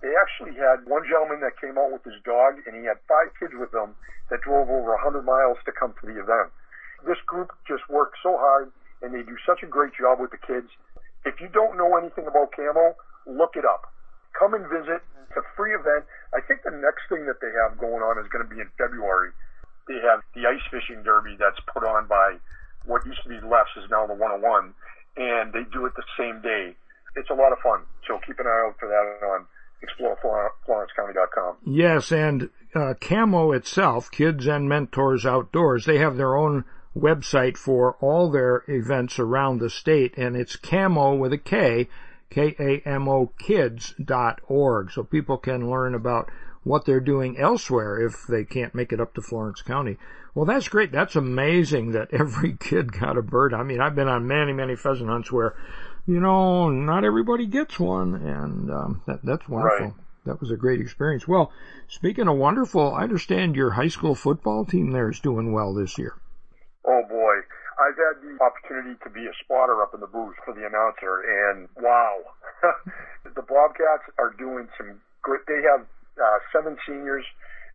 [0.00, 3.30] They actually had one gentleman that came out with his dog, and he had five
[3.38, 3.94] kids with him
[4.30, 6.50] that drove over 100 miles to come to the event.
[7.04, 8.72] This group just worked so hard,
[9.02, 10.70] and they do such a great job with the kids.
[11.24, 13.92] If you don't know anything about camo, look it up.
[14.42, 14.98] Come and visit.
[15.22, 16.02] It's a free event.
[16.34, 18.66] I think the next thing that they have going on is going to be in
[18.74, 19.30] February.
[19.86, 22.42] They have the ice fishing derby that's put on by
[22.84, 24.74] what used to be Lefts is now the 101,
[25.14, 26.74] and they do it the same day.
[27.14, 27.86] It's a lot of fun.
[28.08, 29.46] So keep an eye out for that on
[29.86, 31.58] exploreflorencecounty.com.
[31.64, 36.64] Yes, and uh, Camo itself, Kids and Mentors Outdoors, they have their own
[36.98, 41.88] website for all their events around the state, and it's camo with a K,
[42.32, 46.30] K-A-M-O kids.org, so people can learn about
[46.64, 49.98] what they're doing elsewhere if they can't make it up to Florence County.
[50.34, 50.92] Well, that's great.
[50.92, 53.52] That's amazing that every kid got a bird.
[53.52, 55.54] I mean, I've been on many, many pheasant hunts where,
[56.06, 59.86] you know, not everybody gets one, and um, that, that's wonderful.
[59.88, 59.96] Right.
[60.24, 61.26] That was a great experience.
[61.28, 61.52] Well,
[61.88, 65.98] speaking of wonderful, I understand your high school football team there is doing well this
[65.98, 66.14] year.
[66.86, 67.34] Oh boy.
[67.82, 71.26] I've had the opportunity to be a spotter up in the booth for the announcer
[71.26, 72.22] and wow.
[73.26, 75.82] the Bobcats are doing some great, they have
[76.14, 77.26] uh, seven seniors.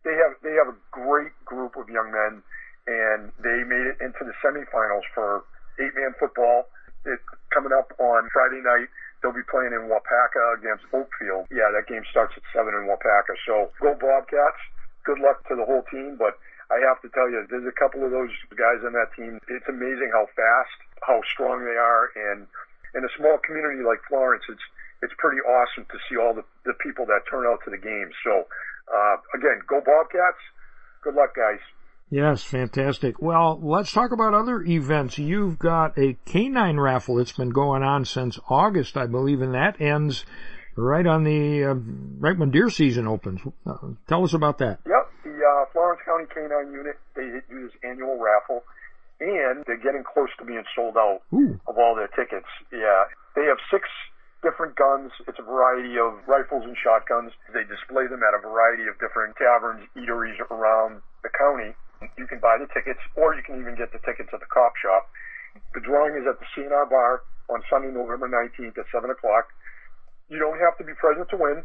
[0.08, 2.40] They have, they have a great group of young men
[2.88, 5.44] and they made it into the semifinals for
[5.76, 6.72] eight man football.
[7.04, 8.88] It's coming up on Friday night.
[9.20, 11.52] They'll be playing in Waupaca against Oakfield.
[11.52, 13.36] Yeah, that game starts at seven in Waupaca.
[13.44, 14.62] So go Bobcats.
[15.04, 16.38] Good luck to the whole team, but
[16.70, 19.40] I have to tell you, there's a couple of those guys on that team.
[19.48, 22.46] It's amazing how fast, how strong they are, and
[22.94, 24.62] in a small community like Florence, it's
[25.02, 28.12] it's pretty awesome to see all the, the people that turn out to the games.
[28.24, 28.46] So,
[28.92, 30.42] uh, again, go Bobcats.
[31.02, 31.60] Good luck, guys.
[32.10, 33.20] Yes, fantastic.
[33.20, 35.18] Well, let's talk about other events.
[35.18, 39.80] You've got a canine raffle that's been going on since August, I believe, and that
[39.80, 40.24] ends
[40.74, 41.74] right on the uh,
[42.18, 43.40] right when deer season opens.
[43.66, 43.76] Uh,
[44.08, 44.78] tell us about that.
[44.86, 48.64] Yep, the uh, Florence County Canine Unit they do this annual raffle,
[49.20, 51.60] and they're getting close to being sold out Ooh.
[51.68, 52.48] of all their tickets.
[52.72, 53.04] Yeah,
[53.36, 53.84] they have six
[54.40, 55.10] different guns.
[55.26, 57.34] It's a variety of rifles and shotguns.
[57.52, 61.74] They display them at a variety of different taverns, eateries around the county.
[62.16, 64.78] You can buy the tickets, or you can even get the tickets at the cop
[64.78, 65.10] shop.
[65.74, 69.50] The drawing is at the CNR Bar on Sunday, November 19th at 7 o'clock.
[70.30, 71.64] You don't have to be present to win.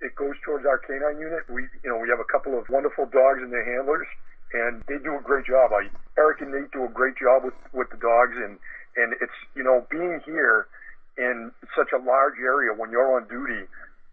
[0.00, 1.48] It goes towards our canine unit.
[1.48, 4.06] We, you know, we have a couple of wonderful dogs and their handlers,
[4.52, 5.72] and they do a great job.
[5.72, 5.88] I,
[6.18, 8.58] Eric and Nate do a great job with, with the dogs, and,
[8.96, 10.68] and it's, you know, being here
[11.16, 13.64] in such a large area when you're on duty,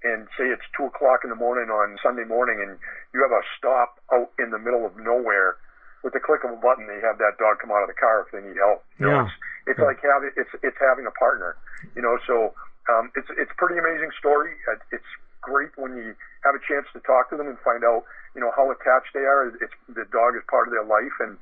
[0.03, 2.75] and say it's two o'clock in the morning on Sunday morning and
[3.15, 5.55] you have a stop out in the middle of nowhere,
[6.03, 8.27] with the click of a button, they have that dog come out of the car
[8.27, 8.83] if they need help.
[8.99, 9.23] You know, Yeah.
[9.23, 9.35] it's,
[9.71, 11.55] it's like having it's it's having a partner.
[11.95, 12.51] You know, so
[12.91, 14.51] um, it's it's pretty amazing story.
[14.67, 15.07] Uh, It's
[15.43, 18.03] great when you have a chance to talk to them and find out
[18.35, 19.47] you know how attached they are.
[19.47, 21.37] It's the dog is part of their life, and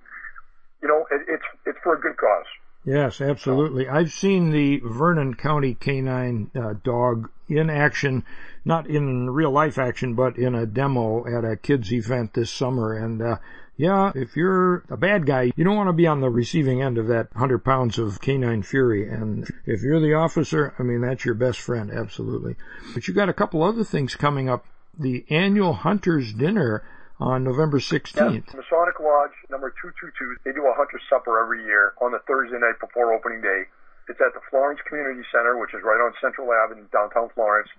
[0.82, 2.50] you know it, it's it's for a good cause.
[2.84, 3.88] Yes, absolutely.
[3.88, 8.24] I've seen the Vernon County canine uh, dog in action,
[8.66, 12.94] not in real life action, but in a demo at a kids event this summer.
[12.94, 13.38] And uh,
[13.78, 16.98] yeah, if you're a bad guy, you don't want to be on the receiving end
[16.98, 19.08] of that 100 pounds of canine fury.
[19.08, 22.56] And if you're the officer, I mean, that's your best friend, absolutely.
[22.96, 24.66] But you got a couple other things coming up.
[24.98, 26.84] The annual Hunters Dinner
[27.22, 28.50] on November 16th.
[28.58, 32.82] Masonic Lodge number 222, they do a hunter supper every year on the Thursday night
[32.82, 33.70] before opening day.
[34.10, 37.70] It's at the Florence Community Center, which is right on Central Ave in downtown Florence.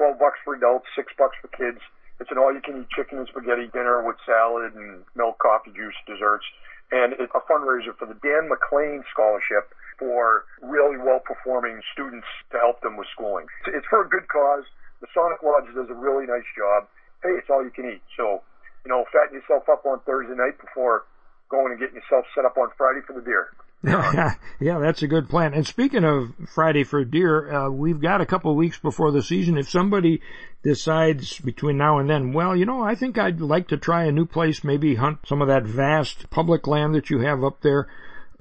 [0.00, 1.78] 12 bucks for adults, 6 bucks for kids.
[2.18, 6.48] It's an all-you-can-eat chicken and spaghetti dinner with salad and milk, coffee, juice, desserts.
[6.90, 9.68] And it's a fundraiser for the Dan McLean Scholarship
[10.00, 13.44] for really well-performing students to help them with schooling.
[13.68, 14.64] It's- It's for a good cause.
[15.04, 16.88] Masonic Lodge does a really nice job.
[17.22, 18.02] Hey, it's all you can eat.
[18.16, 18.42] So,
[18.86, 21.06] you know, fatten yourself up on Thursday night before
[21.48, 23.48] going and getting yourself set up on Friday for the deer.
[24.60, 25.54] yeah, that's a good plan.
[25.54, 29.22] And speaking of Friday for deer, uh, we've got a couple of weeks before the
[29.22, 29.58] season.
[29.58, 30.20] If somebody
[30.62, 34.12] decides between now and then, well, you know, I think I'd like to try a
[34.12, 37.88] new place, maybe hunt some of that vast public land that you have up there.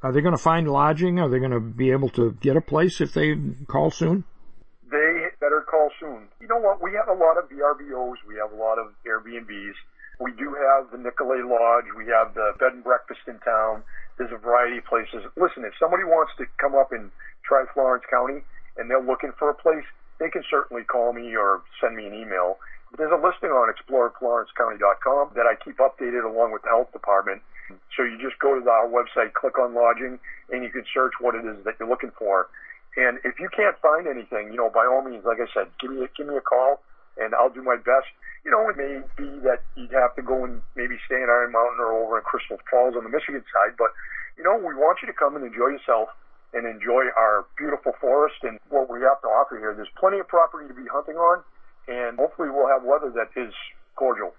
[0.03, 1.19] Are they going to find lodging?
[1.19, 3.35] Are they going to be able to get a place if they
[3.67, 4.23] call soon?
[4.91, 6.27] They better call soon.
[6.39, 6.83] You know what?
[6.83, 8.17] We have a lot of VRBOs.
[8.27, 9.73] We have a lot of Airbnbs.
[10.19, 11.91] We do have the Nicolay Lodge.
[11.95, 13.83] We have the bed and breakfast in town.
[14.17, 15.27] There's a variety of places.
[15.35, 17.11] Listen, if somebody wants to come up and
[17.43, 18.43] try Florence County
[18.77, 19.83] and they're looking for a place,
[20.19, 22.57] they can certainly call me or send me an email.
[22.95, 27.41] There's a listing on exploreflorencecounty.com that I keep updated along with the health department.
[27.97, 30.19] So you just go to our website, click on lodging,
[30.51, 32.47] and you can search what it is that you're looking for.
[32.95, 35.91] And if you can't find anything, you know, by all means, like I said, give
[35.91, 36.79] me a, give me a call,
[37.17, 38.07] and I'll do my best.
[38.43, 41.51] You know, it may be that you'd have to go and maybe stay in Iron
[41.51, 43.89] Mountain or over in Crystal Falls on the Michigan side, but
[44.37, 46.09] you know, we want you to come and enjoy yourself
[46.53, 49.73] and enjoy our beautiful forest and what we have to offer here.
[49.73, 51.43] There's plenty of property to be hunting on,
[51.87, 53.53] and hopefully we'll have weather that is
[53.95, 54.33] cordial.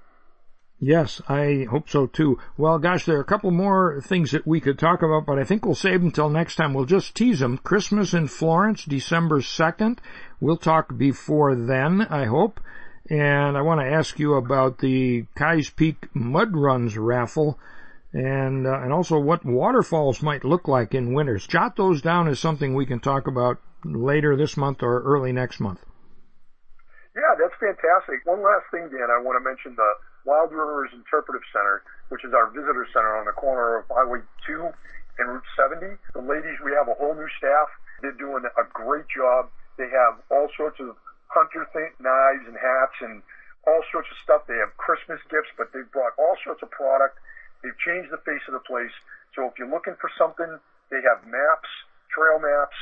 [0.78, 2.38] Yes, I hope so too.
[2.58, 5.44] Well, gosh, there are a couple more things that we could talk about, but I
[5.44, 6.74] think we'll save them until next time.
[6.74, 7.56] We'll just tease them.
[7.58, 9.98] Christmas in Florence, December 2nd.
[10.38, 12.60] We'll talk before then, I hope.
[13.08, 17.58] And I want to ask you about the Keyes Peak Mud Runs raffle.
[18.12, 21.46] and uh, and also what waterfalls might look like in winters.
[21.46, 25.60] Jot those down as something we can talk about later this month or early next
[25.60, 25.84] month.
[27.14, 28.26] Yeah, that's fantastic.
[28.26, 29.90] One last thing, Dan, I want to mention the
[30.26, 34.58] Wild Rivers Interpretive Center, which is our visitor center on the corner of Highway 2
[35.22, 35.94] and Route 70.
[36.18, 37.70] The ladies, we have a whole new staff.
[38.02, 39.54] They're doing a great job.
[39.78, 40.98] They have all sorts of
[41.30, 43.22] hunter th- knives and hats and
[43.70, 44.42] all sorts of stuff.
[44.50, 47.22] They have Christmas gifts, but they've brought all sorts of product.
[47.62, 48.92] They've changed the face of the place.
[49.38, 50.58] So if you're looking for something,
[50.90, 51.70] they have maps,
[52.10, 52.76] trail maps,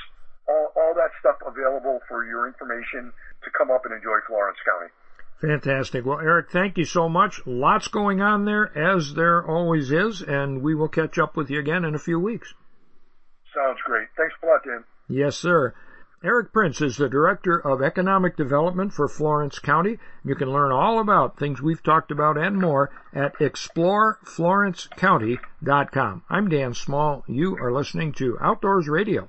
[0.49, 3.13] all, all that stuff available for your information
[3.45, 4.89] to come up and enjoy Florence County.
[5.41, 6.07] Fantastic.
[6.07, 7.41] Well, Eric, thank you so much.
[7.47, 11.59] Lots going on there, as there always is, and we will catch up with you
[11.59, 12.55] again in a few weeks.
[13.55, 14.09] Sounds great.
[14.17, 14.85] Thanks a lot, Dan.
[15.09, 15.75] Yes, sir.
[16.25, 19.99] Eric Printz is the Director of Economic Development for Florence County.
[20.25, 26.23] You can learn all about things we've talked about and more at exploreflorencecounty.com.
[26.31, 27.25] I'm Dan Small.
[27.29, 29.29] You are listening to Outdoors Radio.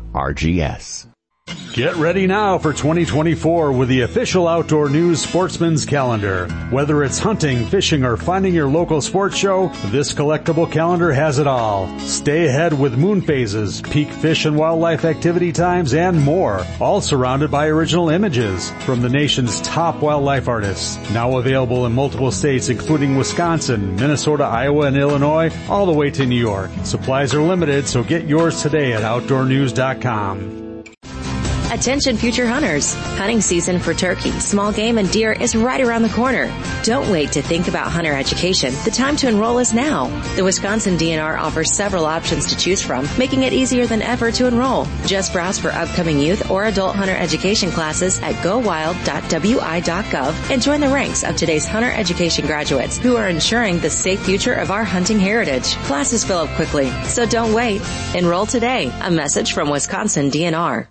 [0.13, 1.10] RGS.
[1.73, 6.49] Get ready now for 2024 with the official Outdoor News Sportsman's Calendar.
[6.69, 11.47] Whether it's hunting, fishing, or finding your local sports show, this collectible calendar has it
[11.47, 11.97] all.
[11.99, 16.65] Stay ahead with moon phases, peak fish and wildlife activity times, and more.
[16.81, 20.97] All surrounded by original images from the nation's top wildlife artists.
[21.11, 26.25] Now available in multiple states including Wisconsin, Minnesota, Iowa, and Illinois, all the way to
[26.25, 26.69] New York.
[26.83, 30.60] Supplies are limited, so get yours today at OutdoorNews.com.
[31.81, 32.93] Attention future hunters.
[33.17, 36.45] Hunting season for turkey, small game, and deer is right around the corner.
[36.83, 38.71] Don't wait to think about hunter education.
[38.85, 40.05] The time to enroll is now.
[40.35, 44.45] The Wisconsin DNR offers several options to choose from, making it easier than ever to
[44.45, 44.85] enroll.
[45.07, 50.87] Just browse for upcoming youth or adult hunter education classes at gowild.wi.gov and join the
[50.87, 55.19] ranks of today's hunter education graduates who are ensuring the safe future of our hunting
[55.19, 55.73] heritage.
[55.87, 57.81] Classes fill up quickly, so don't wait.
[58.13, 58.93] Enroll today.
[59.01, 60.90] A message from Wisconsin DNR.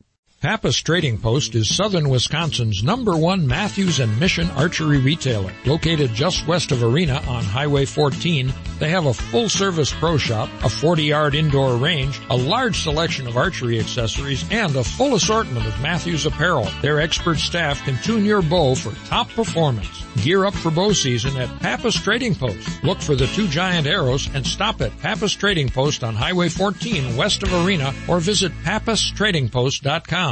[0.41, 5.53] Pappas Trading Post is southern Wisconsin's number one Mathews and Mission archery retailer.
[5.67, 10.49] Located just west of Arena on Highway 14, they have a full service pro shop,
[10.63, 15.67] a 40 yard indoor range, a large selection of archery accessories, and a full assortment
[15.67, 16.67] of Mathews apparel.
[16.81, 20.03] Their expert staff can tune your bow for top performance.
[20.23, 22.83] Gear up for bow season at Pappas Trading Post.
[22.83, 27.15] Look for the two giant arrows and stop at Pappas Trading Post on Highway 14
[27.15, 30.30] west of Arena or visit pappastradingpost.com.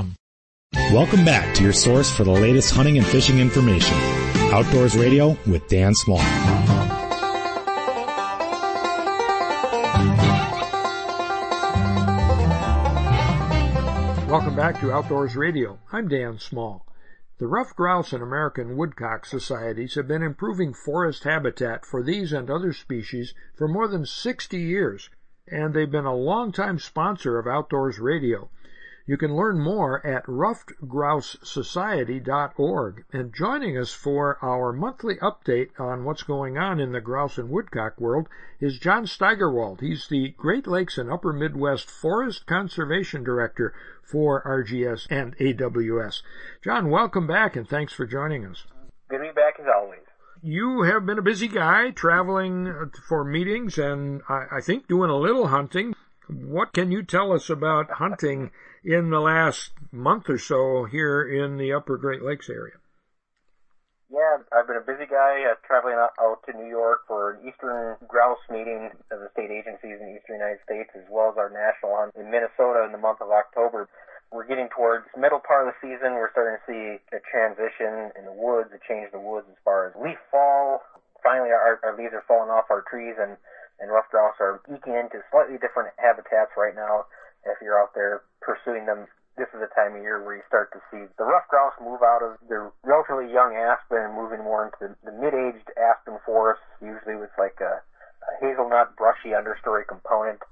[0.73, 3.95] Welcome back to your source for the latest hunting and fishing information.
[4.51, 6.17] Outdoors Radio with Dan Small.
[14.27, 15.79] Welcome back to Outdoors Radio.
[15.91, 16.85] I'm Dan Small.
[17.39, 22.49] The Ruffed Grouse and American Woodcock Societies have been improving forest habitat for these and
[22.49, 25.09] other species for more than 60 years,
[25.47, 28.49] and they've been a longtime sponsor of Outdoors Radio.
[29.09, 33.05] You can learn more at ruffedgrousesociety.org.
[33.11, 37.49] And joining us for our monthly update on what's going on in the grouse and
[37.49, 38.29] woodcock world
[38.59, 39.81] is Jon Steigerwaldt.
[39.81, 46.21] He's the Great Lakes and Upper Midwest Forest Conservation Director for RGS and AWS.
[46.63, 48.67] Jon, welcome back and thanks for joining us.
[49.09, 50.01] Good to be back as always.
[50.43, 55.09] You have been a busy guy traveling uh, for meetings and I, I think doing
[55.09, 55.95] a little hunting.
[56.27, 58.51] What can you tell us about hunting
[58.83, 62.75] in the last month or so here in the upper Great Lakes area?
[64.09, 67.93] Yeah, I've been a busy guy uh, traveling out, to New York for an Eastern
[68.09, 71.53] grouse meeting of the state agencies in the Eastern United States, as well as our
[71.53, 73.85] national hunt in Minnesota in the month of October.
[74.33, 76.17] We're getting towards middle part of the season.
[76.17, 79.57] We're starting to see a transition in the woods, a change in the woods as
[79.61, 80.81] far as leaf fall.
[81.21, 83.37] Finally, our, our leaves are falling off our trees, and
[83.79, 87.05] and ruffed grouse are eking into slightly different habitats right now.
[87.45, 89.07] If you're out there pursuing them,
[89.39, 92.03] this is the time of year where you start to see the ruffed grouse move
[92.03, 97.15] out of their relatively young aspen and moving more into the, mid-aged aspen forest, usually
[97.15, 100.43] with like a, a hazelnut brushy understory component.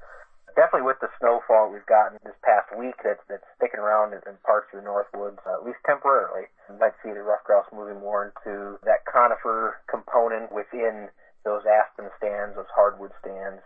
[0.55, 4.39] Definitely with the snowfall we've gotten this past week that's, that's sticking around in, in
[4.41, 7.67] parts of the north woods, uh, at least temporarily, you might see the ruffed grouse
[7.75, 11.11] moving more into that conifer component within
[11.43, 13.61] those aspen stands, those hardwood stands.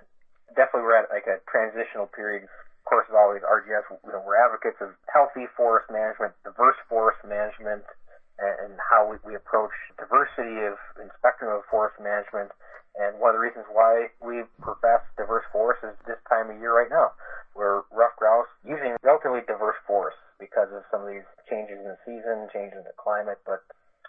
[0.58, 2.50] Definitely we're at like a transitional period
[2.82, 7.22] of course, as always, RGS, you know, we're advocates of healthy forest management, diverse forest
[7.22, 7.86] management,
[8.42, 9.70] and, and how we, we approach
[10.02, 12.50] diversity of in spectrum of forest management.
[12.98, 16.74] And one of the reasons why we profess diverse forests is this time of year
[16.74, 17.14] right now,
[17.54, 22.02] where ruffed grouse using relatively diverse forests because of some of these changes in the
[22.02, 23.38] season, changes in the climate.
[23.46, 23.62] But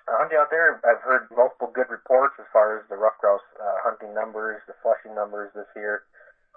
[0.09, 3.45] uh, hunting out there, I've heard multiple good reports as far as the ruffed grouse
[3.61, 6.09] uh, hunting numbers, the flushing numbers this year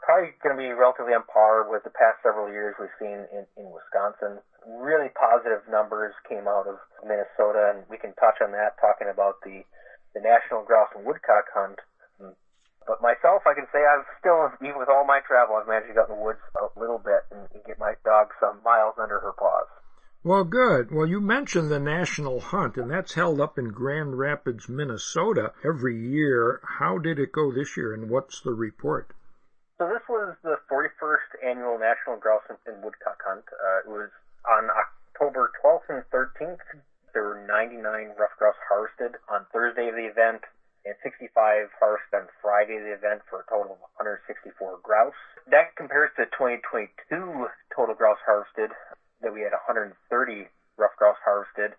[0.05, 3.43] probably going to be relatively on par with the past several years we've seen in,
[3.57, 4.37] in Wisconsin.
[4.69, 9.41] Really positive numbers came out of Minnesota, and we can touch on that talking about
[9.41, 9.65] the,
[10.13, 11.81] the national grouse and woodcock hunt.
[12.85, 15.97] But myself, I can say I've still, even with all my travel, I've managed to
[15.97, 19.19] get in the woods a little bit and, and get my dog some miles under
[19.19, 19.65] her paws.
[20.23, 20.91] Well, good.
[20.91, 25.97] Well, you mentioned the national hunt, and that's held up in Grand Rapids, Minnesota every
[25.97, 26.61] year.
[26.77, 29.13] How did it go this year, and what's the report?
[29.75, 33.43] So this was the 41st annual National Grouse and Woodcock Hunt.
[33.51, 34.07] Uh, it was
[34.47, 36.63] on October 12th and 13th.
[37.11, 37.83] There were 99
[38.15, 40.47] ruffed grouse harvested on Thursday of the event
[40.87, 41.27] and 65
[41.75, 45.19] harvested on Friday of the event for a total of 164 grouse.
[45.51, 48.71] That compares to 2022 total grouse harvested
[49.19, 49.91] that we had 130
[50.79, 51.75] ruffed grouse harvested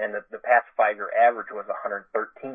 [0.00, 2.08] and the, the past five-year average was 113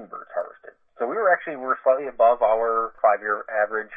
[0.09, 0.73] birds harvested.
[0.97, 3.93] So we were actually we were slightly above our five-year average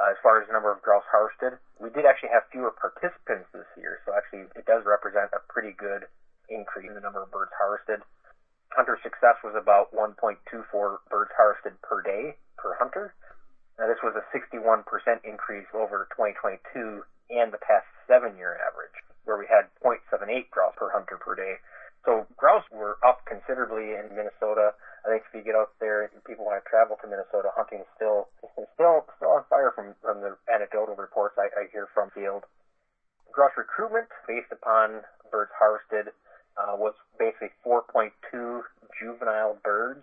[0.00, 1.60] uh, as far as the number of grouse harvested.
[1.76, 5.76] We did actually have fewer participants this year, so actually it does represent a pretty
[5.76, 6.08] good
[6.48, 8.00] increase in the number of birds harvested.
[8.72, 10.40] Hunter success was about 1.24
[11.12, 13.12] birds harvested per day per hunter.
[13.78, 14.84] Now this was a 61%
[15.24, 21.20] increase over 2022 and the past seven-year average, where we had 0.78 grouse per hunter
[21.20, 21.60] per day.
[22.04, 24.72] So grouse were up considerably in Minnesota.
[25.04, 27.80] I think if you get out there and people want to travel to Minnesota, hunting
[27.80, 28.28] is still
[28.74, 32.44] still still on fire from from the anecdotal reports I, I hear from field.
[33.32, 36.12] Grouse recruitment based upon birds harvested
[36.58, 38.10] uh, was basically 4.2
[38.98, 40.02] juvenile birds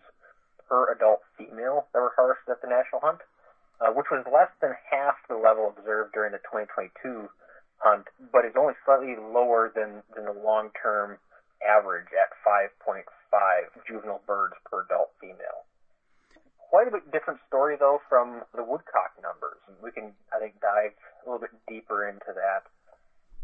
[0.68, 3.20] per adult female that were harvested at the national hunt,
[3.80, 7.30] uh, which was less than half the level observed during the 2022
[7.78, 11.18] hunt, but is only slightly lower than, than the long-term
[11.62, 13.06] average at 5.5
[13.88, 15.68] juvenile birds per adult female.
[16.70, 19.60] Quite a bit different story though from the woodcock numbers.
[19.82, 20.92] We can, I think, dive
[21.24, 22.68] a little bit deeper into that.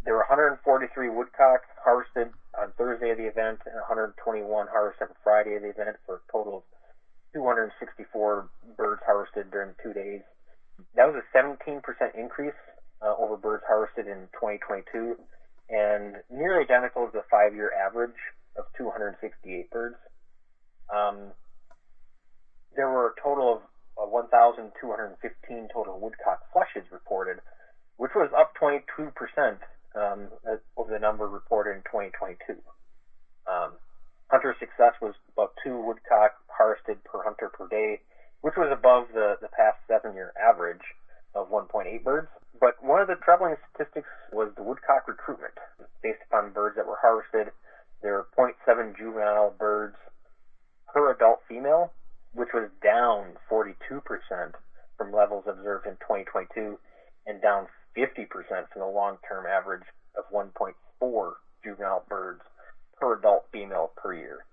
[0.03, 5.55] There were 143 woodcocks harvested on Thursday of the event and 121 harvested on Friday
[5.55, 6.63] of the event for a total of
[7.33, 10.21] 264 birds harvested during two days.
[10.95, 11.79] That was a 17%
[12.19, 12.59] increase
[13.01, 15.15] uh, over birds harvested in 2022
[15.69, 18.19] and nearly identical to the five-year average
[18.55, 19.95] of 268 birds.
[20.93, 21.33] Um,
[22.75, 23.61] there were a total of
[23.97, 27.39] uh, 1,215 total woodcock flushes reported,
[27.97, 28.81] which was up 22%
[29.95, 30.29] um,
[30.77, 32.57] over the number reported in 2022.
[33.45, 33.73] Um,
[34.29, 38.01] hunter success was about two woodcock harvested per hunter per day,
[38.41, 40.83] which was above the, the past seven-year average
[41.35, 42.27] of 1.8 birds.
[42.59, 45.53] But one of the troubling statistics was the woodcock recruitment.
[46.01, 47.53] Based upon birds that were harvested,
[48.03, 49.95] there were 0.7 juvenile birds
[50.93, 51.91] per adult female,
[52.33, 53.73] which was down 42%
[54.97, 56.77] from levels observed in 2022
[57.25, 58.27] and down 50%
[58.71, 59.87] from the long-term average
[60.17, 61.31] of 1.4
[61.63, 62.41] juvenile birds
[62.99, 64.45] per adult female per year.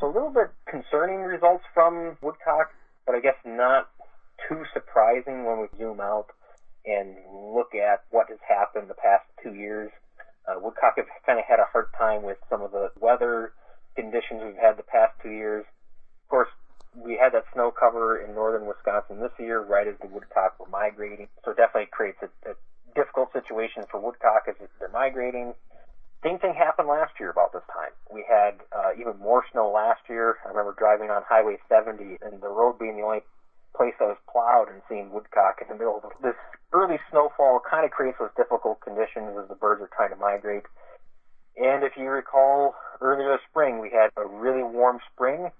[0.00, 2.70] So a little bit concerning results from woodcock,
[3.04, 3.90] but I guess not
[4.48, 6.28] too surprising when we zoom out
[6.86, 7.16] and
[7.54, 9.90] look at what has happened the past two years.
[10.46, 13.52] Uh, Woodcock have kind of had a hard time with some of the weather
[13.96, 15.64] conditions we've had the past two years.
[16.24, 16.48] Of course,
[16.94, 20.68] we had that snow cover in northern Wisconsin this year, right as the woodcock were
[20.68, 21.28] migrating.
[21.44, 22.54] So it definitely creates a, a
[22.94, 25.54] difficult situation for woodcock as they're migrating.
[26.22, 27.92] Same thing happened last year about this time.
[28.10, 30.38] We had uh, even more snow last year.
[30.44, 33.20] I remember driving on Highway 70 and the road being the only
[33.76, 36.38] place that was plowed and seeing woodcock in the middle of this
[36.72, 40.64] early snowfall kind of creates those difficult conditions as the birds are trying to migrate.
[41.56, 45.50] And if you recall, earlier this spring we had a really warm spring,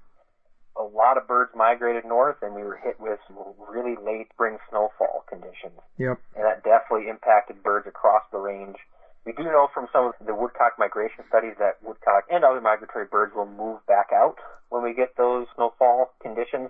[0.76, 3.38] a lot of birds migrated north and we were hit with some
[3.70, 5.78] really late spring snowfall conditions.
[5.98, 6.18] Yep.
[6.34, 8.76] And that definitely impacted birds across the range.
[9.24, 13.06] We do know from some of the woodcock migration studies that woodcock and other migratory
[13.06, 14.36] birds will move back out
[14.68, 16.68] when we get those snowfall conditions,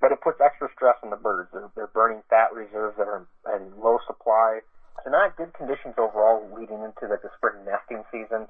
[0.00, 1.50] but it puts extra stress on the birds.
[1.52, 3.26] They're, they're burning fat reserves that are
[3.56, 4.60] in low supply.
[5.04, 8.48] So not good conditions overall leading into the, the spring nesting season.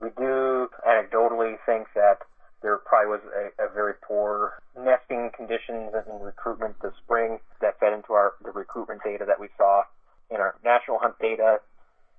[0.00, 2.24] We do anecdotally think that
[2.62, 7.92] there probably was a, a very poor nesting conditions and recruitment this spring that fed
[7.92, 9.82] into our the recruitment data that we saw
[10.30, 11.58] in our national hunt data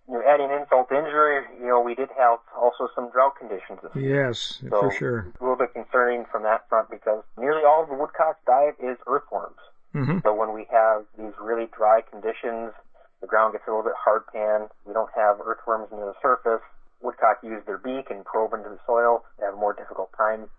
[0.08, 3.80] you know, adding insult to injury, you know, we did have also some drought conditions.
[3.96, 5.20] Yes, so for sure.
[5.40, 8.98] A little bit concerning from that front because nearly all of the woodcock's diet is
[9.08, 9.60] earthworms.
[9.96, 10.20] Mm-hmm.
[10.24, 12.76] So when we have these really dry conditions,
[13.22, 16.66] the ground gets a little bit hard pan, we don't have earthworms near the surface,
[17.00, 19.24] woodcock use their beak and probe into the soil.
[19.40, 20.50] They have a more difficult time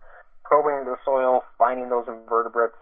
[0.45, 2.77] probing into the soil, finding those invertebrates.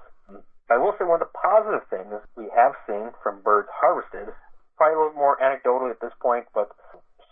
[0.70, 4.34] I will say one of the positive things we have seen from birds harvested
[4.82, 6.70] probably a little more anecdotal at this point, but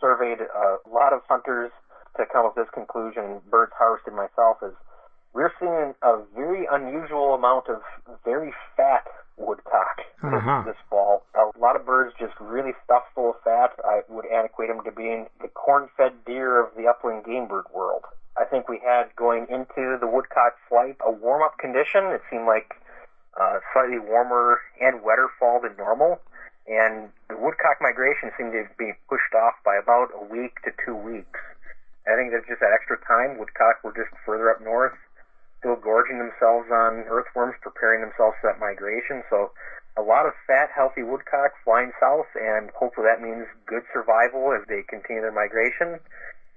[0.01, 1.73] surveyed a lot of hunters
[2.17, 3.43] to come up with this conclusion.
[3.51, 4.73] Birds harvested myself is
[5.35, 7.83] we're seeing a very unusual amount of
[8.25, 10.63] very fat woodcock uh-huh.
[10.65, 11.25] this, fall.
[11.35, 13.75] A lot of birds just really stuffed full of fat.
[13.83, 18.05] I would antiquate them to being the corn-fed deer of the upland game bird world.
[18.39, 22.15] I think we had going into the woodcock flight a warm-up condition.
[22.15, 22.75] It seemed like
[23.41, 26.21] uh, slightly warmer and wetter fall than normal
[26.67, 30.97] and the woodcock migration seemed to be pushed off by about a week to two
[30.97, 31.41] weeks.
[32.09, 33.39] I think there's just that extra time.
[33.39, 34.97] Woodcock were just further up north,
[35.61, 39.23] still gorging themselves on earthworms, preparing themselves for that migration.
[39.29, 39.53] So
[39.97, 44.65] a lot of fat, healthy woodcock flying south, and hopefully that means good survival as
[44.67, 46.01] they continue their migration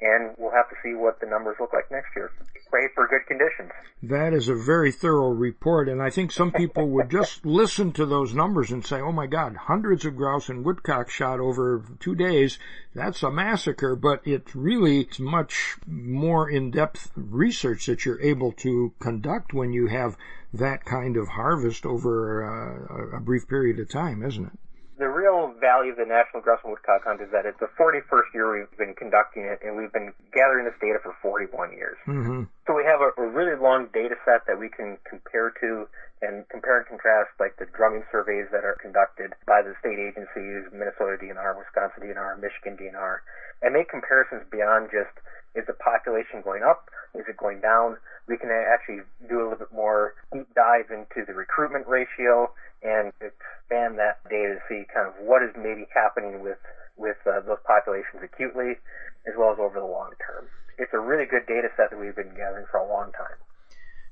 [0.01, 2.31] and we'll have to see what the numbers look like next year.
[2.69, 3.71] Pray for good conditions.
[4.01, 8.05] That is a very thorough report, and I think some people would just listen to
[8.05, 12.15] those numbers and say, oh my God, hundreds of grouse and woodcock shot over two
[12.15, 12.57] days.
[12.95, 19.53] That's a massacre, but it's really much more in-depth research that you're able to conduct
[19.53, 20.17] when you have
[20.53, 24.59] that kind of harvest over uh, a brief period of time, isn't it?
[24.97, 28.29] The real value of the National Grouse and Woodcock Hunt is that it's the 41st
[28.33, 31.97] year we've been conducting it, and we've been gathering this data for 41 years.
[32.05, 32.45] Mm-hmm.
[32.67, 35.87] So we have a, a really long data set that we can compare to
[36.21, 40.71] and compare and contrast like the drumming surveys that are conducted by the state agencies,
[40.71, 43.19] Minnesota DNR, Wisconsin DNR, Michigan DNR,
[43.61, 45.11] and make comparisons beyond just
[45.55, 46.89] is the population going up?
[47.13, 47.97] Is it going down?
[48.27, 52.49] We can actually do a little bit more deep dive into the recruitment ratio
[52.81, 56.59] and expand that data to see kind of what is maybe happening with
[56.97, 58.77] with uh, those populations acutely
[59.25, 60.45] as well as over the long term.
[60.77, 63.37] It's a really good data set that we've been gathering for a long time.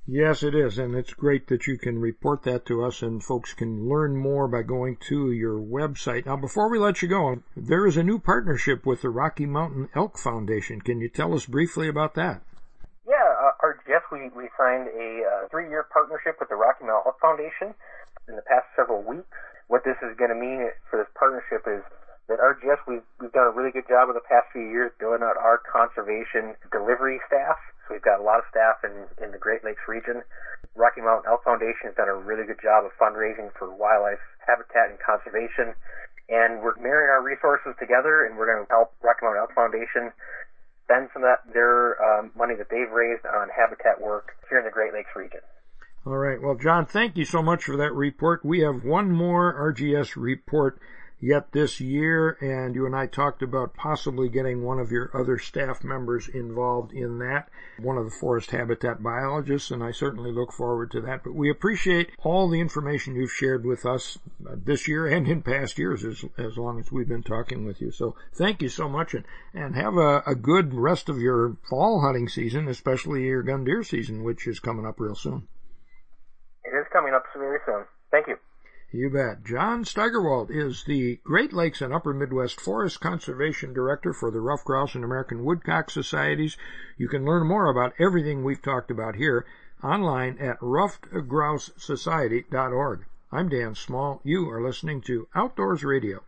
[0.08, 3.54] Yes, it is, and it's great that you can report that to us and folks
[3.54, 6.26] can learn more by going to your website.
[6.26, 9.90] Now, before we let you go, there is a new partnership with the Rocky Mountain
[9.94, 10.82] Elk Foundation.
[10.82, 12.42] Can you tell us briefly about that?
[13.06, 17.14] Yeah, uh, our Jeff, we, we signed a uh, three-year partnership with the Rocky Mountain
[17.14, 17.76] Elk Foundation
[18.28, 19.30] in the past several weeks.
[19.68, 21.86] What this is going to mean for this partnership is
[22.28, 25.22] that RGS, we've, we've done a really good job in the past few years building
[25.22, 27.62] out our conservation delivery staff.
[27.88, 30.22] So we've got a lot of staff in, in the Great Lakes region.
[30.76, 34.90] Rocky Mountain Elk Foundation has done a really good job of fundraising for wildlife habitat
[34.90, 35.76] and conservation.
[36.30, 40.16] And we're marrying our resources together and we're going to help Rocky Mountain Elk Foundation
[40.86, 44.66] spend some of that, their um, money that they've raised on habitat work here in
[44.66, 45.42] the Great Lakes region.
[46.06, 46.42] All right.
[46.42, 48.44] Well, Jon, thank you so much for that report.
[48.44, 50.80] We have one more RGS report
[51.22, 55.38] yet this year, and you and I talked about possibly getting one of your other
[55.38, 57.48] staff members involved in that,
[57.80, 61.24] one of the forest habitat biologists, and I certainly look forward to that.
[61.24, 65.44] But we appreciate all the information you've shared with us uh, this year and in
[65.44, 67.92] past years as, as long as we've been talking with you.
[67.92, 72.02] So thank you so much and, and have a, a good rest of your fall
[72.02, 75.48] hunting season, especially your gun deer season, which is coming up real soon.
[76.64, 77.86] It is coming up very soon.
[78.10, 78.38] Thank you.
[78.94, 79.46] You bet.
[79.46, 84.66] Jon Steigerwaldt is the Great Lakes and Upper Midwest Forest Conservation Director for the Ruffed
[84.66, 86.58] Grouse and American Woodcock Societies.
[86.98, 89.46] You can learn more about everything we've talked about here
[89.82, 93.06] online at ruffedgrousesociety.org.
[93.32, 94.20] I'm Dan Small.
[94.26, 96.26] You are listening to Outdoors Radio.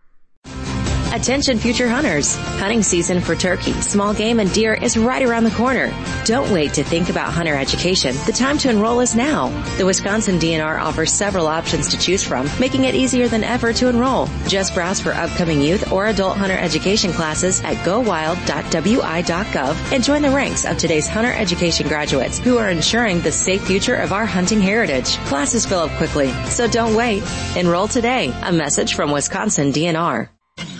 [1.13, 2.35] Attention future hunters.
[2.57, 5.93] Hunting season for turkey, small game, and deer is right around the corner.
[6.25, 8.15] Don't wait to think about hunter education.
[8.25, 9.49] The time to enroll is now.
[9.77, 13.89] The Wisconsin DNR offers several options to choose from, making it easier than ever to
[13.89, 14.27] enroll.
[14.47, 20.31] Just browse for upcoming youth or adult hunter education classes at gowild.wi.gov and join the
[20.31, 24.61] ranks of today's hunter education graduates who are ensuring the safe future of our hunting
[24.61, 25.17] heritage.
[25.27, 27.21] Classes fill up quickly, so don't wait.
[27.55, 28.33] Enroll today.
[28.41, 30.29] A message from Wisconsin DNR.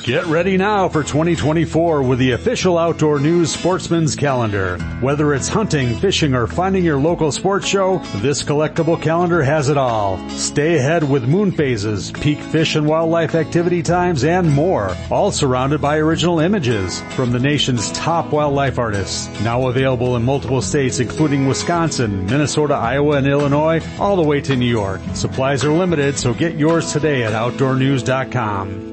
[0.04, 4.78] Get ready now for 2024 with the official Outdoor News Sportsman's Calendar.
[5.00, 9.78] Whether it's hunting, fishing, or finding your local sports show, this collectible calendar has it
[9.78, 10.20] all.
[10.28, 14.94] Stay ahead with moon phases, peak fish and wildlife activity times, and more.
[15.10, 19.30] All surrounded by original images from the nation's top wildlife artists.
[19.40, 24.58] Now available in multiple states including Wisconsin, Minnesota, Iowa, and Illinois, all the way to
[24.58, 25.00] New York.
[25.14, 28.93] Supplies are limited, so get yours today at OutdoorNews.com.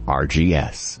[0.07, 1.00] RGS.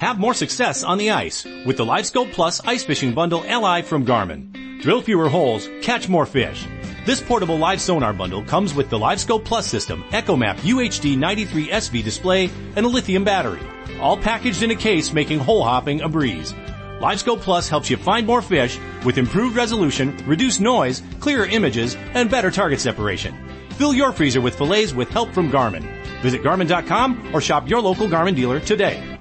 [0.00, 4.04] Have more success on the ice with the LiveScope Plus Ice Fishing Bundle LI from
[4.04, 4.80] Garmin.
[4.80, 6.66] Drill fewer holes, catch more fish.
[7.06, 12.50] This portable live sonar bundle comes with the LiveScope Plus system, EchoMap UHD 93SV display,
[12.76, 13.60] and a lithium battery.
[14.00, 16.52] All packaged in a case making hole hopping a breeze.
[17.00, 22.30] LiveScope Plus helps you find more fish with improved resolution, reduced noise, clearer images, and
[22.30, 23.34] better target separation.
[23.70, 25.82] Fill your freezer with fillets with help from Garmin.
[26.22, 29.11] Visit Garmin.com or shop your local Garmin dealer today.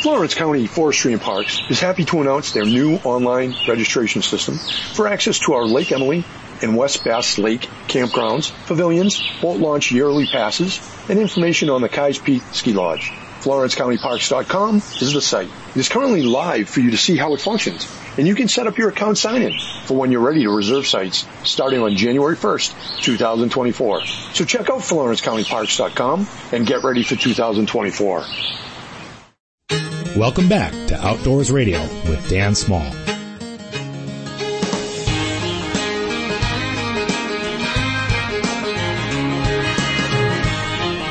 [0.00, 4.56] Florence County Forestry and Parks is happy to announce their new online registration system
[4.94, 6.24] for access to our Lake Emily
[6.62, 12.18] and West Bass Lake campgrounds, pavilions, boat launch yearly passes, and information on the Keyes
[12.18, 13.10] Peak Ski Lodge.
[13.40, 15.50] FlorenceCountyParks.com is the site.
[15.70, 18.68] It is currently live for you to see how it functions, and you can set
[18.68, 23.02] up your account sign-in for when you're ready to reserve sites starting on January 1st,
[23.02, 24.06] 2024.
[24.06, 28.24] So check out FlorenceCountyParks.com and get ready for 2024.
[30.18, 32.80] Welcome back to Outdoors Radio with Dan Small.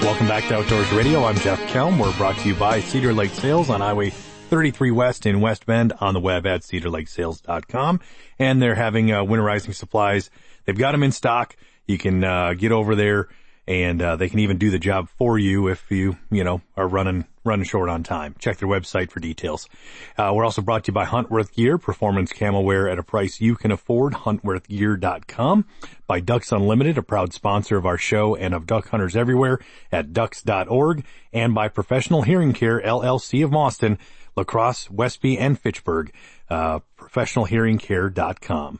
[0.02, 1.24] Welcome back to Outdoors Radio.
[1.24, 1.98] I'm Jeff Kelm.
[1.98, 5.94] We're brought to you by Cedar Lake Sales on Highway 33 West in West Bend
[6.02, 8.02] on the web at cedarlakesales.com.
[8.38, 10.30] And they're having uh, winterizing supplies.
[10.66, 11.56] They've got them in stock.
[11.86, 13.30] You can uh, get over there
[13.68, 16.88] and uh, they can even do the job for you if you, you know, are
[16.88, 18.36] running running short on time.
[18.40, 19.68] Check their website for details.
[20.18, 23.40] Uh, we're also brought to you by Huntworth Gear, performance camo wear at a price
[23.40, 24.14] you can afford.
[24.14, 25.66] HuntworthGear.com.
[26.06, 29.60] By Ducks Unlimited, a proud sponsor of our show and of duck hunters everywhere
[29.92, 33.98] at ducks.org, and by Professional Hearing Care LLC of Mauston,
[34.36, 36.14] La Crosse, Westby, and Fitchburg.
[36.50, 38.80] Uh, professionalhearingcare.com.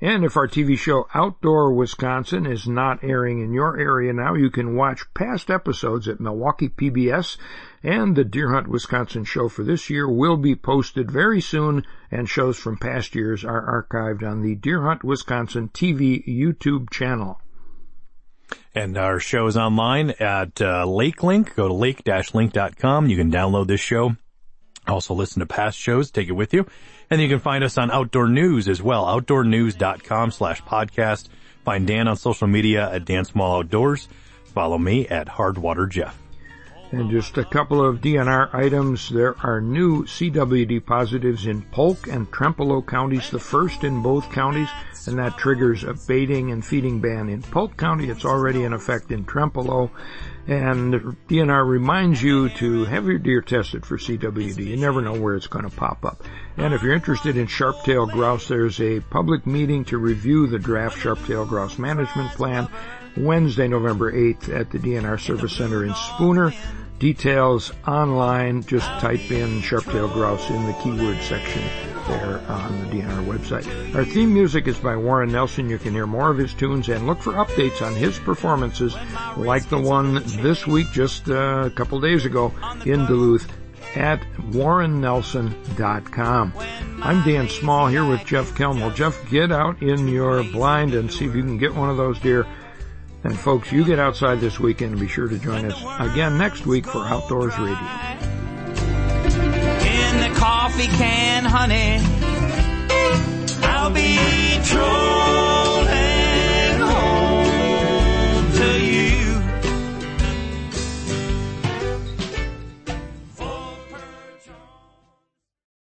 [0.00, 4.50] And if our TV show Outdoor Wisconsin is not airing in your area now, you
[4.50, 7.38] can watch past episodes at Milwaukee PBS
[7.82, 12.28] and the Deer Hunt Wisconsin show for this year will be posted very soon and
[12.28, 17.40] shows from past years are archived on the Deer Hunt Wisconsin TV YouTube channel.
[18.74, 21.54] And our show is online at uh, LakeLink.
[21.54, 23.08] Go to lake-link.com.
[23.08, 24.14] You can download this show.
[24.88, 26.10] Also listen to past shows.
[26.10, 26.66] Take it with you.
[27.10, 31.28] And you can find us on Outdoor News as well, outdoornews.com slash podcast.
[31.64, 34.08] Find Dan on social media at Dan Small Outdoors.
[34.54, 36.25] Follow me at Hardwater Jeff.
[36.92, 39.08] And just a couple of DNR items.
[39.08, 44.68] There are new CWD positives in Polk and Trempealeau counties, the first in both counties,
[45.06, 48.08] and that triggers a baiting and feeding ban in Polk County.
[48.08, 49.90] It's already in effect in Trempealeau.
[50.48, 54.64] And DNR reminds you to have your deer tested for CWD.
[54.64, 56.22] You never know where it's going to pop up.
[56.56, 61.00] And if you're interested in sharp-tailed grouse, there's a public meeting to review the draft
[61.00, 62.68] sharp-tailed grouse management plan
[63.16, 66.52] Wednesday, November 8th at the DNR Service Center in Spooner.
[66.98, 71.62] Details online, just type in sharp-tailed grouse in the keyword section
[72.08, 73.94] there on the DNR website.
[73.94, 75.68] Our theme music is by Warren Nelson.
[75.68, 78.96] You can hear more of his tunes and look for updates on his performances
[79.36, 82.54] like the one this week just uh, a couple days ago
[82.84, 83.46] in Duluth
[83.96, 86.52] at warrennelson.com.
[87.02, 88.94] I'm Dan Small here with Jeff Kelmel.
[88.94, 92.20] Jeff, get out in your blind and see if you can get one of those
[92.20, 92.46] deer.
[93.26, 96.64] And folks, you get outside this weekend and be sure to join us again next
[96.64, 97.74] week for Outdoors Radio.
[99.82, 101.98] In the coffee can, honey,
[103.66, 104.16] I'll be
[104.64, 105.75] true.